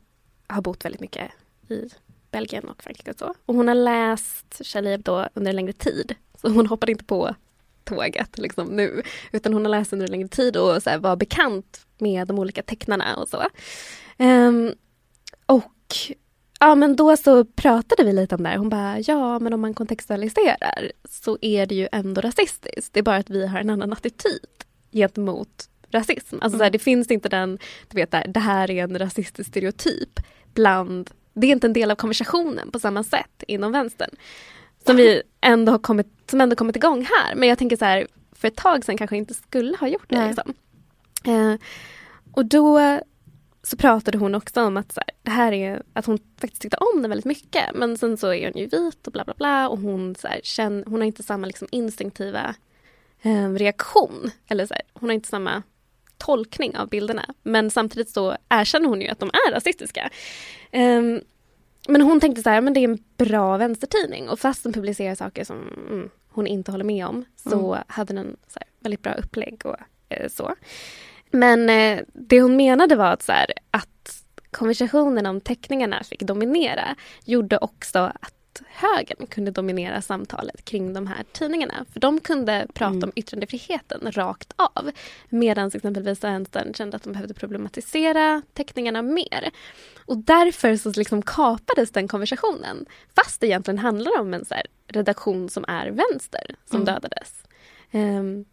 [0.47, 1.31] har bott väldigt mycket
[1.69, 1.89] i
[2.31, 3.33] Belgien och Frankrike och så.
[3.45, 6.15] Och hon har läst Charlie Hebdo under en längre tid.
[6.41, 7.35] Så hon hoppade inte på
[7.83, 9.01] tåget liksom nu.
[9.31, 12.39] Utan hon har läst under en längre tid och så här, var bekant med de
[12.39, 13.41] olika tecknarna och så.
[14.17, 14.51] Eh,
[15.45, 15.71] och
[16.59, 18.57] ja men då så pratade vi lite om det här.
[18.57, 22.93] Hon bara, ja men om man kontextualiserar så är det ju ändå rasistiskt.
[22.93, 24.47] Det är bara att vi har en annan attityd
[24.91, 26.37] gentemot rasism.
[26.41, 29.49] Alltså så här, det finns inte den, du vet där, det här är en rasistisk
[29.49, 30.19] stereotyp
[30.53, 34.15] bland, det är inte en del av konversationen på samma sätt inom vänstern.
[34.85, 37.35] Som vi ändå har kommit, som ändå kommit igång här.
[37.35, 40.27] Men jag tänker så här, för ett tag sedan kanske inte skulle ha gjort det.
[40.27, 40.53] Liksom.
[41.25, 41.55] Eh,
[42.31, 42.99] och då
[43.65, 46.78] så pratade hon också om att så här, det här är att hon faktiskt tyckte
[46.78, 47.63] om den väldigt mycket.
[47.75, 50.39] Men sen så är hon ju vit och bla bla bla och hon, så här,
[50.43, 52.56] känner, hon har inte samma liksom, instinktiva
[53.21, 54.32] eh, reaktion.
[54.47, 55.63] Eller så här, hon har inte samma
[56.17, 57.34] tolkning av bilderna.
[57.43, 60.10] Men samtidigt så erkänner hon ju att de är rasistiska.
[60.71, 61.21] Ehm,
[61.88, 65.15] men hon tänkte så här, men det är en bra vänstertidning och fast den publicerar
[65.15, 65.58] saker som
[65.89, 69.75] mm, hon inte håller med om så hade den så här, väldigt bra upplägg och
[70.10, 70.56] eh, så.
[71.35, 76.95] Men eh, det hon menade var att, så här, att konversationen om teckningarna fick dominera
[77.25, 78.33] gjorde också att
[78.67, 81.85] högern kunde dominera samtalet kring de här tidningarna.
[81.93, 84.91] För de kunde prata om yttrandefriheten rakt av.
[85.29, 89.49] Medan exempelvis vänstern kände att de behövde problematisera teckningarna mer.
[90.05, 92.85] Och därför så liksom kapades den konversationen.
[93.15, 97.43] Fast det egentligen handlar om en så här redaktion som är vänster som dödades.
[97.91, 98.45] Ehm,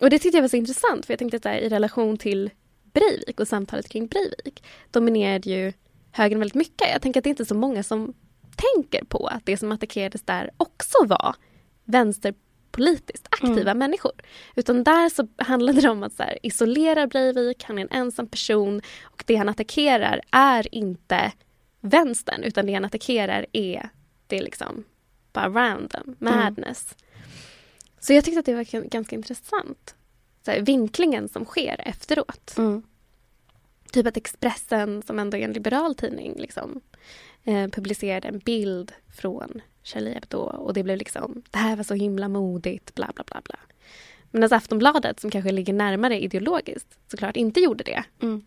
[0.00, 2.50] och det tyckte jag var så intressant för jag tänkte att här, i relation till
[2.92, 5.72] Breivik och samtalet kring Breivik dominerade ju
[6.12, 6.88] högern väldigt mycket.
[6.92, 8.14] Jag tänker att det är inte så många som
[8.56, 11.34] tänker på att det som attackerades där också var
[11.84, 14.12] vänsterpolitiskt aktiva människor.
[14.56, 18.26] Utan där så handlade det om att så här, isolera Breivik, han är en ensam
[18.26, 21.32] person och det han attackerar är inte
[21.80, 23.88] vänstern utan det han attackerar är
[24.26, 24.84] det är liksom
[25.32, 26.96] bara random, madness.
[28.00, 29.94] Så jag tyckte att det var ganska intressant.
[30.44, 32.54] Så här, vinklingen som sker efteråt.
[32.58, 32.82] Mm.
[33.92, 36.80] Typ att Expressen, som ändå är en liberal tidning, liksom,
[37.44, 41.94] eh, publicerade en bild från Charlie Hebdo och det blev liksom, det här var så
[41.94, 43.40] himla modigt, bla bla bla.
[43.44, 43.58] bla.
[44.30, 48.04] Medan Aftonbladet, som kanske ligger närmare ideologiskt, såklart inte gjorde det.
[48.22, 48.46] Mm.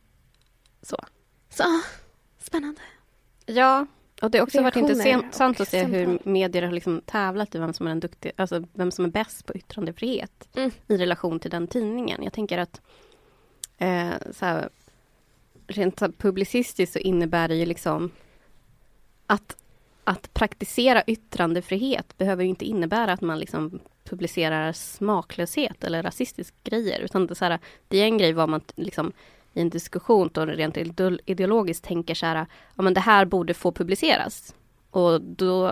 [0.82, 0.98] Så.
[1.50, 1.64] Så,
[2.40, 2.82] spännande.
[3.46, 3.88] Ja,
[4.22, 7.74] och det har också varit intressant att se hur medier har liksom tävlat i vem
[7.74, 10.72] som är den duktiga, alltså vem som är bäst på yttrandefrihet Mm.
[10.88, 12.24] i relation till den tidningen.
[12.24, 12.82] Jag tänker att
[13.78, 14.70] eh, så här,
[15.68, 18.12] rent så här publicistiskt så innebär det ju liksom
[19.28, 19.58] att,
[20.04, 27.00] att praktisera yttrandefrihet behöver ju inte innebära att man liksom publicerar smaklöshet eller rasistisk grejer,
[27.00, 29.14] utan det, så här, det är en grej vad man liksom
[29.54, 33.54] i en diskussion då rent ideo- ideologiskt tänker så här, ja men det här borde
[33.54, 34.56] få publiceras.
[34.90, 35.68] Och då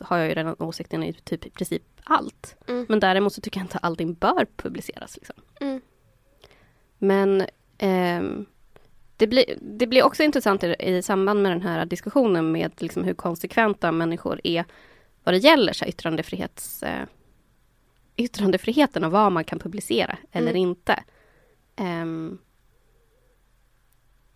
[0.00, 2.56] har jag ju redan åsikten i typ i princip allt.
[2.68, 2.86] Mm.
[2.88, 5.16] Men däremot så tycker jag inte att allting bör publiceras.
[5.16, 5.36] Liksom.
[5.60, 5.80] Mm.
[6.98, 7.46] Men
[7.78, 8.46] ehm,
[9.16, 13.04] det, blir, det blir också intressant i, i samband med den här diskussionen med liksom
[13.04, 14.64] hur konsekventa människor är
[15.24, 17.06] vad det gäller så här, yttrandefrihets, eh,
[18.16, 20.62] yttrandefriheten och vad man kan publicera eller Mm.
[20.62, 21.04] inte.
[21.76, 22.38] Ehm,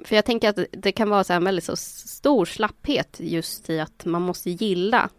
[0.04, 3.70] för jag tänker att det- kan vara så här en väldigt så stor slapphet just
[3.70, 5.10] i att man måste gilla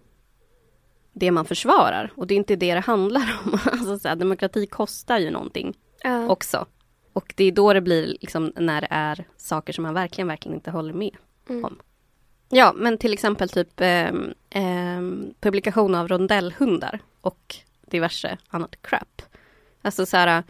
[1.13, 2.11] det man försvarar.
[2.15, 3.59] Och det är inte det det handlar om.
[3.71, 6.29] Alltså så här, demokrati kostar ju någonting Ja.
[6.29, 6.65] också.
[7.13, 10.55] Och det är då det blir liksom när det är saker som man verkligen, verkligen
[10.55, 11.15] inte håller med
[11.49, 11.65] Mm.
[11.65, 11.79] om.
[12.49, 19.21] Ja, men till exempel typ ehm, ehm, publikation av rondellhundar och diverse annat crap.
[19.81, 20.43] Alltså så här,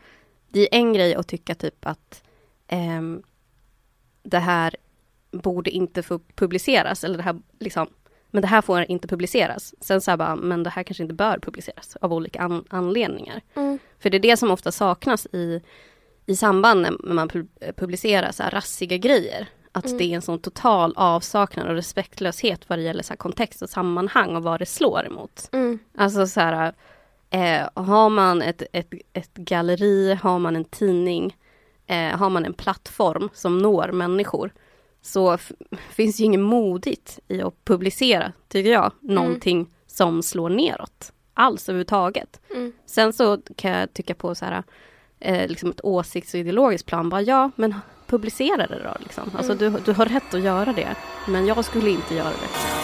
[0.49, 2.23] det är en grej att tycka typ att
[2.67, 3.23] ehm,
[4.29, 4.75] det här
[5.31, 7.87] borde inte få publiceras eller det här liksom
[8.31, 9.73] men det här får inte publiceras.
[9.81, 13.41] Sen så här bara, men det här kanske inte bör publiceras av olika an- anledningar.
[13.55, 13.79] Mm.
[13.99, 15.61] För det är det som ofta saknas i,
[16.25, 19.47] i samband när man pu- publicerar så här rassiga grejer.
[19.71, 19.97] Att Mm.
[19.97, 24.35] det är en sån total avsaknad och respektlöshet vad det gäller så kontext och sammanhang
[24.35, 25.49] och vad det slår emot.
[25.51, 25.79] Mm.
[25.97, 26.73] Alltså så här,
[27.29, 31.37] eh, har man ett, ett, ett galleri, har man en tidning,
[31.87, 34.53] eh, har man en plattform som når människor,
[35.01, 35.37] så
[35.89, 41.11] finns ju inget modigt i att publicera, tycker jag, någonting som slår neråt.
[41.33, 42.41] Alls överhuvudtaget.
[42.55, 42.73] Mm.
[42.85, 44.63] Sen så kan jag tycka på så här,
[45.19, 47.75] eh, liksom ett åsikts och ideologiskt plan, bara ja, men
[48.07, 48.97] publicera det då.
[48.99, 49.31] Liksom.
[49.37, 50.95] Alltså du, du har rätt att göra det,
[51.27, 52.77] men jag skulle inte göra det.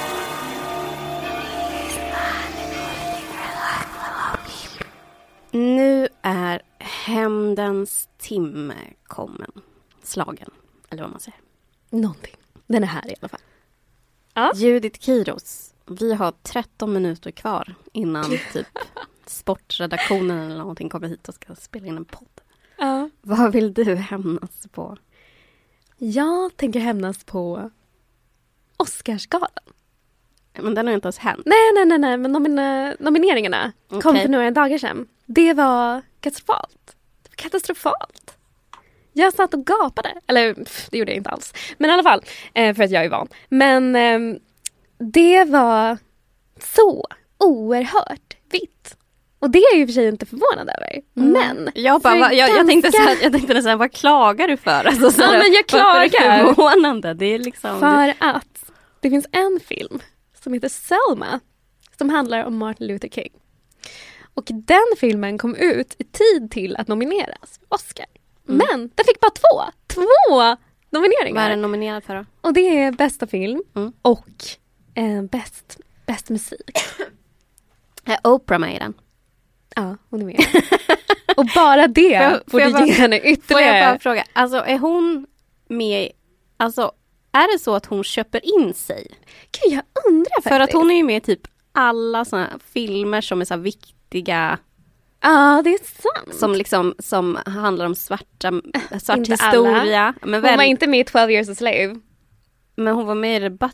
[5.58, 6.62] Nu är
[7.04, 9.51] hämndens timme kommen.
[10.04, 10.49] Slagen,
[10.89, 11.39] eller vad man säger.
[11.89, 12.36] Någonting.
[12.68, 13.39] Den är här i alla fall.
[14.56, 18.24] Judith Kiros, vi har 13 minuter kvar innan
[18.54, 18.68] typ
[19.26, 22.41] sportredaktionen eller någonting kommer hit och ska spela in en podd.
[22.78, 23.10] Ja.
[23.22, 24.97] Vad vill du hämnas på?
[25.97, 27.72] Jag tänker hämnas på
[28.78, 29.49] Oscarsgalan.
[30.62, 31.41] Men den har ju inte ens hänt.
[31.45, 34.22] Nej, nej, nej, nej, men nomina- nomineringarna kom Okej.
[34.22, 35.08] för några dagar sedan.
[35.36, 36.95] Det var katastrofalt.
[37.23, 38.38] Det var katastrofalt.
[39.13, 40.13] Jag satt och gapade.
[40.27, 41.53] Eller pff, det gjorde jag inte alls.
[41.77, 42.21] Men i alla fall,
[42.53, 43.27] eh, för att jag är van.
[43.49, 44.39] Men ehm,
[44.97, 45.97] det var
[46.75, 47.07] så
[47.38, 48.97] oerhört vitt.
[49.39, 51.01] Och det är jag i och för sig inte förvånad över.
[51.13, 54.47] Men Jag, bara, för va, jag, jag tänkte så här, jag tänkte här, vad klagar
[54.47, 54.86] du för?
[54.86, 56.45] Alltså, så Ja, men jag klagar.
[56.45, 57.13] förvånande?
[57.13, 57.79] Det är liksom...
[57.79, 59.99] För att det finns en film
[60.43, 61.39] som heter Selma
[61.97, 63.31] som handlar om Martin Luther King.
[64.34, 68.05] Och den filmen kom ut i tid till att nomineras för Oscar.
[68.45, 69.71] Men den fick bara två!
[69.88, 70.57] Två Vad är
[70.91, 71.55] den nomineringar!
[71.55, 72.25] nominerad för då?
[72.41, 73.93] Och det är bästa film Mm.
[74.01, 74.27] och
[74.95, 76.71] eh, bäst, bäst musik.
[78.05, 78.93] Är Oprah med i den?
[79.75, 80.39] Ja, hon är med.
[81.38, 83.86] och bara det jag- får borde bara- ge henne Får jag ytterligare...
[83.91, 85.27] bara fråga, alltså är hon
[85.69, 86.09] med,
[86.57, 86.91] alltså
[87.31, 89.07] är det så att hon köper in sig?
[89.51, 90.47] Gud, jag undrar faktiskt.
[90.49, 93.61] För att hon är ju med i typ alla såna filmer som är så här
[94.14, 94.59] viktiga,
[95.22, 96.39] Ja, det är sant.
[96.39, 98.51] som liksom, som handlar om svarta,
[98.99, 100.14] svart Inte historia.
[100.22, 101.95] Men, hon väl, var inte med i 12 years a slave.
[102.76, 103.72] men hon var med i The Butler.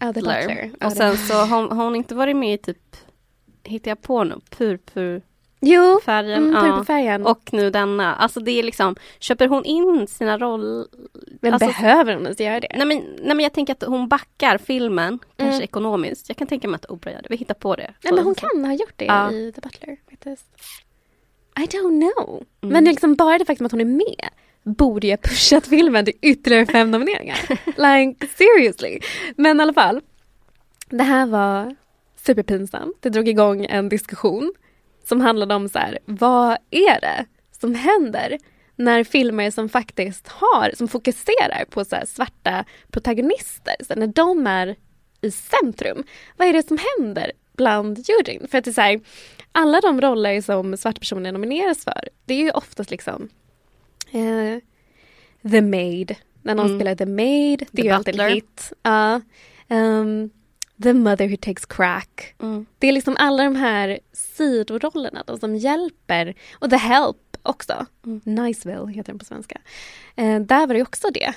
[0.00, 0.70] Ja, The Butler.
[0.84, 2.96] Och sen så har har hon inte varit med i typ,
[3.64, 5.22] hittar jag på nu, purpurfärgen.
[5.64, 7.26] Jo, Mm, mm, purpurfärgen.
[7.26, 8.14] Och nu denna.
[8.14, 10.86] Alltså det är liksom, köper hon in sina roller?
[11.40, 12.68] Men alltså, behöver hon ens göra det?
[12.76, 15.62] Nej men, nej men jag tänker att hon backar filmen, kanske Mm.
[15.64, 16.28] ekonomiskt.
[16.28, 17.26] Jag kan tänka mig att Oprah gör det.
[17.30, 17.94] Vi hittar på det.
[18.04, 19.32] Nej, men hon kan ha gjort det Ja.
[19.32, 20.46] i The Butler faktiskt.
[21.58, 22.44] I don't know.
[22.62, 22.72] Mm.
[22.72, 24.28] Men liksom bara det faktum att hon är med
[24.62, 27.38] borde ju ha pushat filmen till ytterligare fem nomineringar.
[28.04, 28.98] like seriously.
[29.36, 30.00] Men i alla fall.
[30.90, 31.76] Det här var
[32.16, 32.96] superpinsamt.
[33.00, 34.52] Det drog igång en diskussion
[35.04, 37.26] som handlade om så här, vad är det
[37.60, 38.38] som händer
[38.76, 44.76] när filmer som faktiskt har, som fokuserar på så svarta protagonister, så när de är
[45.20, 46.04] i centrum,
[46.36, 48.46] vad är det som händer bland juryn?
[48.50, 49.00] För att det är så här,
[49.52, 53.28] alla de roller som svarta personer nomineras för, det är ju oftast liksom
[54.10, 54.58] eh,
[55.50, 56.78] The Maid, när någon Mm.
[56.78, 58.72] spelar The Maid, det The är ju alltid en hit.
[58.82, 59.20] Ja.
[59.68, 60.30] Ehm,
[60.82, 62.34] the Mother Who Takes Crack.
[62.42, 62.66] Mm.
[62.78, 66.34] Det är liksom alla de här sidorollerna, de som hjälper.
[66.58, 67.86] Och The Help också.
[68.06, 68.20] Mm.
[68.24, 69.60] Niceville heter den på svenska.
[70.16, 71.32] Eh, där var det också det.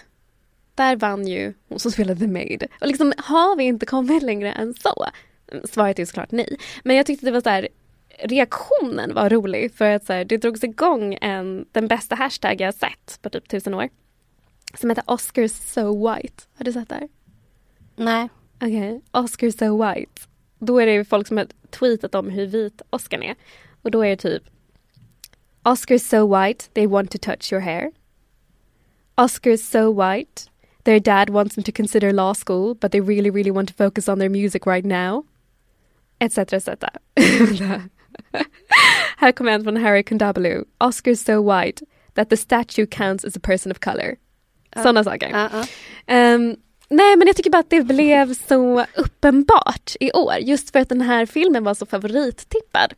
[0.75, 2.67] Där vann ju hon som spelade The Maid.
[2.81, 5.05] Och liksom, har vi inte kommit längre än så?
[5.63, 6.57] Svaret är såklart nej.
[6.83, 7.67] Men jag tyckte det var så här,
[8.19, 12.73] reaktionen var rolig för att så här, det drogs igång en, den bästa hashtag jag
[12.73, 13.89] sett på typ tusen år.
[14.73, 16.43] Som heter Oscars so white.
[16.57, 17.09] Har du sett det här?
[17.95, 18.29] Nej.
[18.61, 20.21] Okej, Oscar so white.
[20.59, 23.35] Då är det folk som har tweetat om hur vit Oscar är.
[23.81, 24.43] Och då är det typ
[25.63, 27.91] Oscar so white, they want to touch your hair.
[29.17, 30.49] Oscar so white,
[30.83, 34.09] their dad wants them to consider law school but they really really want to focus
[34.09, 35.25] on their music right now.
[36.21, 36.53] Etc.
[36.53, 36.89] etc.
[39.17, 40.63] Här kommer en från Harry Kondabolu.
[40.77, 44.17] Oscar so white that the statue counts as a person of color.
[44.75, 45.29] Sådana saker.
[45.29, 45.65] Ja, ja.
[46.07, 46.55] Ehm,
[46.89, 50.89] nej men jag tycker bara att det blev så uppenbart i år just för att
[50.89, 52.93] den här filmen var så favorittippad.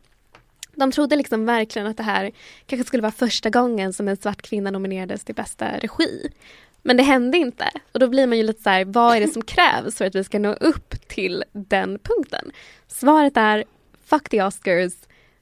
[0.74, 2.30] De trodde liksom verkligen att det här
[2.66, 6.30] kanske skulle vara första gången som en svart kvinna nominerades till bästa regi.
[6.82, 9.28] Men det hände inte och då blir man ju lite så här, vad är det
[9.28, 12.50] som krävs för att vi ska nå upp till den punkten?
[12.88, 13.64] Svaret är
[14.04, 14.92] fuck the Oscars.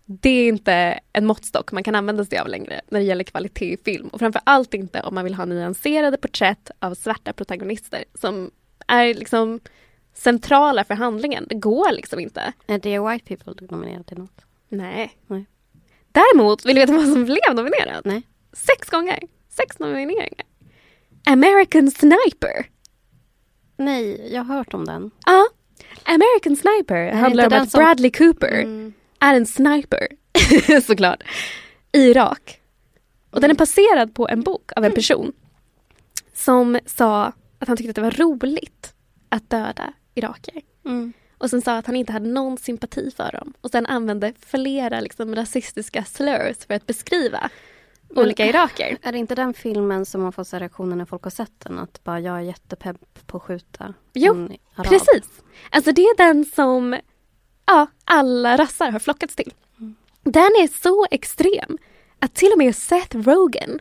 [0.08, 3.72] Det är inte en måttstock man kan använda sig av längre när det gäller kvalitet
[3.72, 8.04] i film och framför allt inte om man vill ha nyanserade porträtt av svarta protagonister
[8.14, 8.50] som
[8.86, 9.60] är liksom
[10.14, 11.46] centrala för handlingen.
[11.48, 12.52] Det går liksom inte.
[12.66, 14.40] Är det White People nominerad till något?
[14.68, 15.16] Nej.
[15.26, 15.46] Nej.
[16.12, 18.02] Däremot, vill du veta vad som blev nominerad?
[18.04, 18.22] Nej.
[18.52, 19.18] Sex gånger.
[19.48, 20.46] Sex nomineringar.
[21.26, 22.66] American Sniper.
[23.76, 25.10] Nej, jag har hört om den.
[25.26, 25.46] Ja.
[26.04, 28.92] American Sniper handlar om att som- Bradley Cooper Mm.
[29.20, 30.06] Är en sniper,
[30.86, 31.22] såklart,
[31.92, 32.60] i Irak.
[33.30, 35.32] Och den är baserad på en bok av en person
[36.34, 38.94] som sa att han tyckte att det var roligt
[39.28, 40.62] att döda iraker.
[40.84, 41.12] Mm.
[41.38, 43.52] Och sen sa att han inte hade någon sympati för dem.
[43.60, 47.50] Och sen använde flera liksom, rasistiska slurs för att beskriva
[48.08, 48.96] Men- olika iraker.
[49.02, 51.60] Är det inte den filmen som man får så här reaktioner när folk har sett
[51.60, 51.78] den?
[51.78, 54.48] Att bara jag är jättepepp på att skjuta Jo.
[54.76, 55.30] Precis.
[55.70, 56.96] Alltså det är den som
[57.66, 59.52] ja, alla rassar har flockats till.
[60.22, 61.78] Den är så extrem
[62.18, 63.78] att till och med Seth Rogen,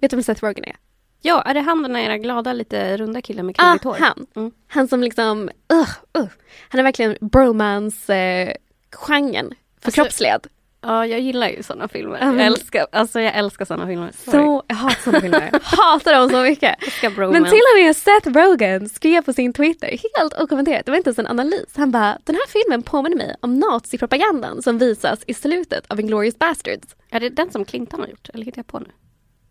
[0.00, 0.76] vet du vem Seth Rogen är?
[1.22, 3.96] Ja, är det han den där glada lite runda killen med Ah, krubbigt hår?
[4.00, 4.26] han.
[4.36, 4.52] Mm.
[4.68, 6.26] Han som liksom, uh, uh.
[6.68, 10.46] Han är verkligen bromance-genren förkroppsligad.
[10.80, 12.18] Ja, jag gillar ju sådana filmer.
[12.20, 14.12] Jag älskar, alltså jag älskar sådana filmer.
[14.24, 14.38] Sorry.
[14.38, 15.50] Så, jag hatar sådana filmer.
[15.62, 16.76] hatar dem så mycket.
[17.16, 21.08] Men till och med Seth Rogen skrev på sin Twitter, helt okommenterat, det var inte
[21.08, 21.66] ens en analys.
[21.76, 26.38] Han bara, den här filmen påminner mig om nazipropagandan som visas i slutet av Inglourious
[26.38, 26.96] Basterds.
[27.10, 28.28] Är det den som Clinton har gjort?
[28.34, 28.86] Eller hittar jag på nu?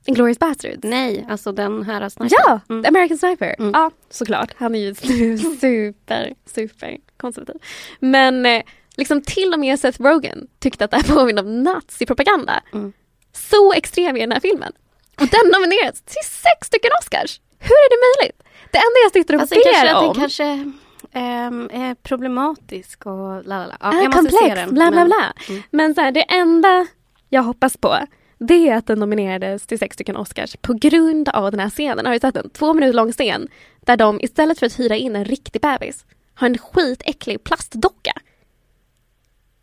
[0.05, 0.79] Inglourious Basterds?
[0.83, 2.29] Nej, alltså den här snipern.
[2.47, 2.85] Ja, Mm.
[2.87, 3.55] American Sniper.
[3.59, 3.71] Mm.
[3.73, 4.51] Ja, såklart.
[4.57, 4.95] Han är ju
[5.59, 7.55] super, super konservativ.
[7.99, 8.61] Men eh,
[8.97, 12.63] liksom till och med Seth Rogen tyckte att det här påminner om nazipropaganda.
[12.73, 12.93] Mm.
[13.33, 14.73] Så extrem är den här filmen.
[15.21, 17.41] Och den nominerats till sex stycken Oscars.
[17.59, 18.43] Hur är det möjligt?
[18.71, 20.71] Det enda jag sitter och Alltså, ber kanske att om den kanske
[21.11, 23.91] ehm, är problematisk och la la la.
[23.91, 25.33] Se komplex, bla bla men- bla.
[25.49, 25.63] Mm.
[25.71, 26.87] Men så här, det enda
[27.29, 27.97] jag hoppas på
[28.39, 32.05] det är att den nominerades till sex stycken Oscars på grund av den här scenen.
[32.05, 32.49] Har du sett den?
[32.49, 33.47] Två minuter lång scen
[33.79, 38.13] där de istället för att hyra in en riktig bebis har en skitäcklig plastdocka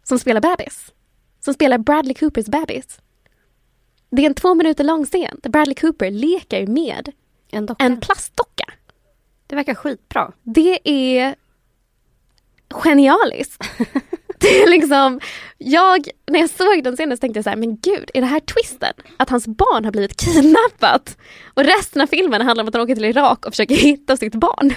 [0.04, 0.92] som spelar bebis.
[1.40, 2.98] Som spelar Bradley Coopers bebis.
[4.10, 7.12] Det är en två minuter lång scen där Bradley Cooper leker med
[7.50, 7.84] En docka.
[7.84, 8.64] en plastdocka.
[9.46, 10.32] Det verkar skitbra.
[10.42, 11.34] Det är
[12.70, 13.64] genialiskt.
[14.38, 15.20] Det är liksom,
[15.58, 18.26] jag, när jag såg den scenen så tänkte jag så här, men gud, är det
[18.26, 18.92] här twisten?
[19.16, 21.16] Att hans barn har blivit kidnappat?
[21.54, 24.34] Och resten av filmen handlar om att han åker till Irak och försöker hitta sitt
[24.34, 24.74] barn.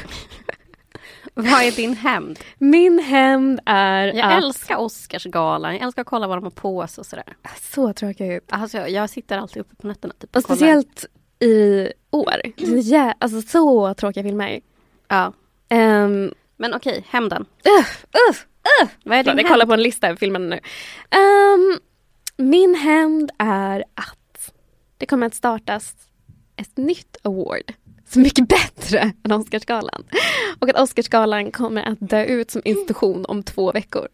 [1.37, 2.39] Vad är din hämnd?
[2.57, 4.43] Min hämnd är Jag att...
[4.43, 5.73] älskar Oscarsgalan.
[5.73, 7.35] Jag älskar att kolla vad de har på sig och sådär.
[7.61, 8.43] Så tråkigt.
[8.49, 10.13] Alltså, jag, sitter alltid uppe på nätterna.
[10.19, 11.05] Typ, Och speciellt
[11.39, 12.33] i år.
[12.45, 14.59] Är jä- alltså så tråkiga filmer.
[15.07, 15.33] Ja.
[15.69, 17.45] Um, Men okej, hämnden.
[17.79, 18.47] Uff, uff,
[18.83, 18.89] uff.
[19.03, 20.59] Vad är din Jag kollar på en lista över filmerna nu.
[21.09, 21.79] Ehm,
[22.37, 24.53] min hämnd är att
[24.97, 25.95] det kommer att startas
[26.55, 27.73] ett nytt award
[28.15, 30.03] är mycket bättre än Oscarsgalan.
[30.59, 34.07] Och att Oscarsgalan kommer att dö ut som institution om två veckor.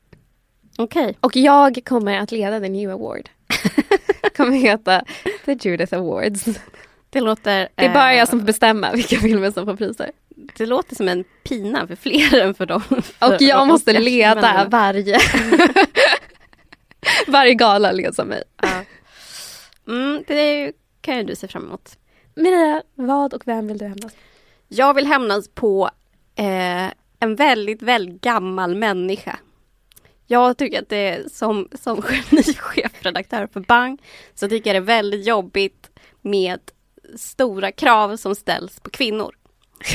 [0.78, 1.18] Okej.
[1.20, 3.30] Och jag kommer att leda the new award.
[4.38, 5.04] kommer heta
[5.46, 6.46] The Judith Awards.
[7.10, 7.70] Det låter...
[7.76, 10.12] Det är bara eh, jag som får bestämma vilka filmer som får priser.
[10.58, 12.82] Det låter som en pina för fler än för dem.
[12.82, 15.20] för Och jag måste leda men- varje
[17.28, 18.44] varje gala leds av mig.
[18.62, 18.84] Ja.
[19.88, 20.72] Mm, det
[21.02, 21.98] kan ju du se fram emot.
[22.36, 24.14] Maria, vad och vem vill du hämnas?
[24.68, 25.90] Jag vill hämnas på
[26.36, 26.88] eh,
[27.20, 29.40] en väldigt, väldigt gammal människa.
[30.28, 34.02] Jag tycker att det är som, som genichefredaktör för Bang
[34.36, 35.90] så tycker jag det är väldigt jobbigt
[36.22, 36.60] med
[37.16, 39.36] stora krav som ställs på kvinnor.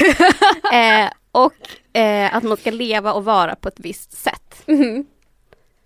[0.72, 4.62] eh, och eh, att man ska leva och vara på ett visst sätt.
[4.66, 5.06] Mhm.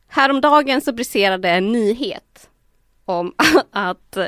[0.08, 2.50] Häromdagen så briserade en nyhet
[3.04, 3.34] om
[3.70, 4.18] att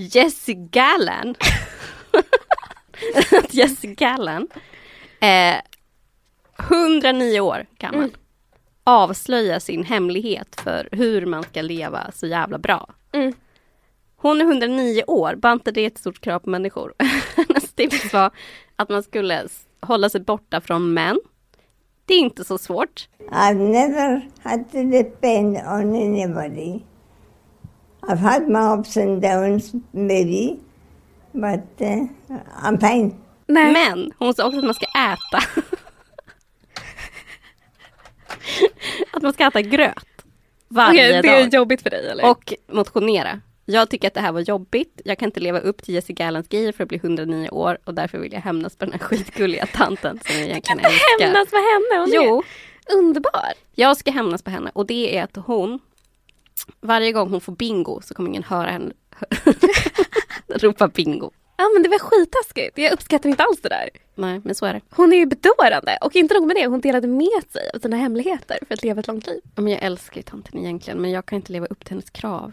[0.00, 1.34] Jessie Gallan
[3.38, 4.48] att Jessie Gallan
[5.20, 5.60] eh,
[6.58, 8.10] 109 år gammal Mm.
[8.84, 12.88] avslöjar sin hemlighet för hur man ska leva så jävla bra.
[13.12, 13.32] Mm.
[14.16, 16.94] Hon är 109 år, bara inte det är ett stort krav på människor.
[17.36, 18.30] Hennes tips var
[18.76, 19.48] att man skulle
[19.80, 21.20] hålla sig borta från män.
[22.04, 23.08] Det är inte så svårt.
[23.30, 26.80] I've never had to depend on anybody.
[28.02, 30.56] I've had my ups and downs, maybe,
[31.32, 32.06] but uh,
[32.62, 33.14] I'm fine.
[33.46, 33.72] Nej.
[33.72, 35.62] Men hon sa också att man ska äta.
[39.12, 40.04] att man ska äta gröt.
[40.68, 41.40] Varje Okej, det dag.
[41.40, 42.30] är jobbigt för dig eller?
[42.30, 43.40] Och motionera.
[43.64, 45.00] Jag tycker att det här var jobbigt.
[45.04, 47.94] Jag kan inte leva upp till Jessie Gallans grejer för att bli 109 år och
[47.94, 51.24] därför vill jag hämnas på den här skitgulliga tanten som jag egentligen älskar.
[51.24, 52.42] hämnas på henne, hon Jo,
[52.88, 53.52] är underbar.
[53.74, 55.78] jag ska hämnas på henne och det är att hon
[56.80, 58.92] varje gång hon får bingo så kommer ingen höra henne
[60.48, 61.30] ropa bingo.
[61.56, 63.88] Ja men det var skittaskigt, jag uppskattar inte alls det där.
[64.14, 64.80] Nej, men så är det.
[64.90, 67.96] Hon är ju bedårande och inte nog med det, hon delade med sig av sina
[67.96, 69.40] hemligheter för att leva ett långt liv.
[69.54, 72.10] Ja, Men jag älskar ju tanten egentligen men jag kan inte leva upp till hennes
[72.10, 72.52] krav.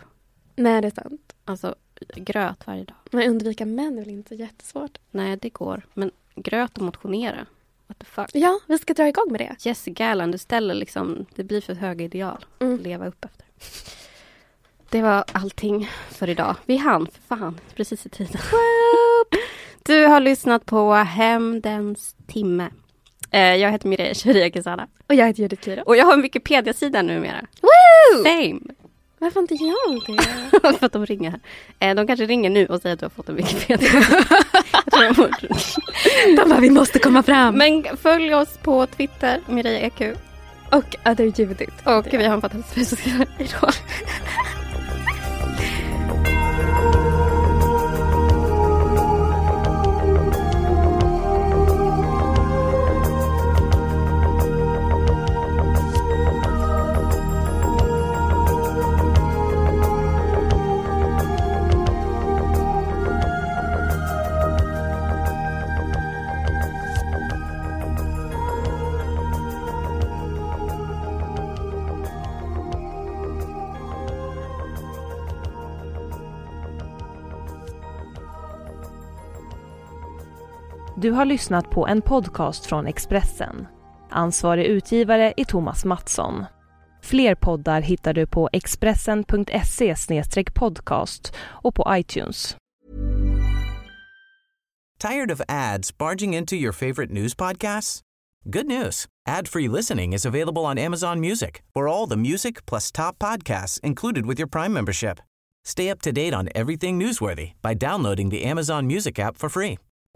[0.56, 1.34] Nej det är sant.
[1.46, 1.76] Alltså
[2.16, 2.96] gröt varje dag.
[3.12, 4.98] Men undvika män är väl inte jättesvårt?
[5.12, 5.82] Nej, det går.
[5.94, 7.46] Men gröt och motionera.
[7.88, 8.30] What the fuck.
[8.34, 9.56] Ja, vi ska dra igång med det.
[9.60, 12.76] Jessie Gallan, du ställer liksom, det blir för höga ideal Mm.
[12.76, 13.46] att leva upp efter.
[14.90, 16.56] Det var allting för idag.
[16.66, 18.42] Vi hann för fan precis i tiden.
[19.84, 22.70] Du har lyssnat på Hämndens timme.
[23.32, 24.88] Eh, jag heter Mireille Sharia Kesana.
[25.08, 25.82] Och jag heter Judith Kiro.
[25.86, 27.46] Och jag har en Wikipedia-sida numera.
[27.62, 28.24] Woo!
[28.24, 28.60] Fame!
[29.20, 30.24] Varför inte jag det?
[30.80, 31.40] för att de ringer här.
[31.80, 33.90] Eh, de kanske ringer nu och säger att du har fått en Wikipedia.
[36.36, 37.58] De bara, vi måste komma fram.
[37.58, 40.18] Men följ oss på Twitter, Mireille EQ.
[40.72, 41.88] Och Other Judith.
[41.88, 43.30] Och vi har en fantastisk Facebook.
[43.38, 43.70] Hejdå.
[81.08, 83.68] Du har lyssnat på en podcast från Expressen.
[84.10, 86.46] Ansvarig utgivare är Thomas Mattsson.
[87.04, 89.96] Fler poddar hittar du på expressen.se
[90.54, 92.56] podcast och på iTunes.
[95.00, 98.02] Tired of ads barging into your favorite news podcasts?
[98.46, 99.06] Good news.
[99.30, 104.26] Ad-free listening is available on Amazon Music for all the music plus top podcasts included
[104.26, 105.20] with your Prime membership.
[105.66, 109.78] Stay up to date on everything newsworthy by downloading the Amazon Music app for free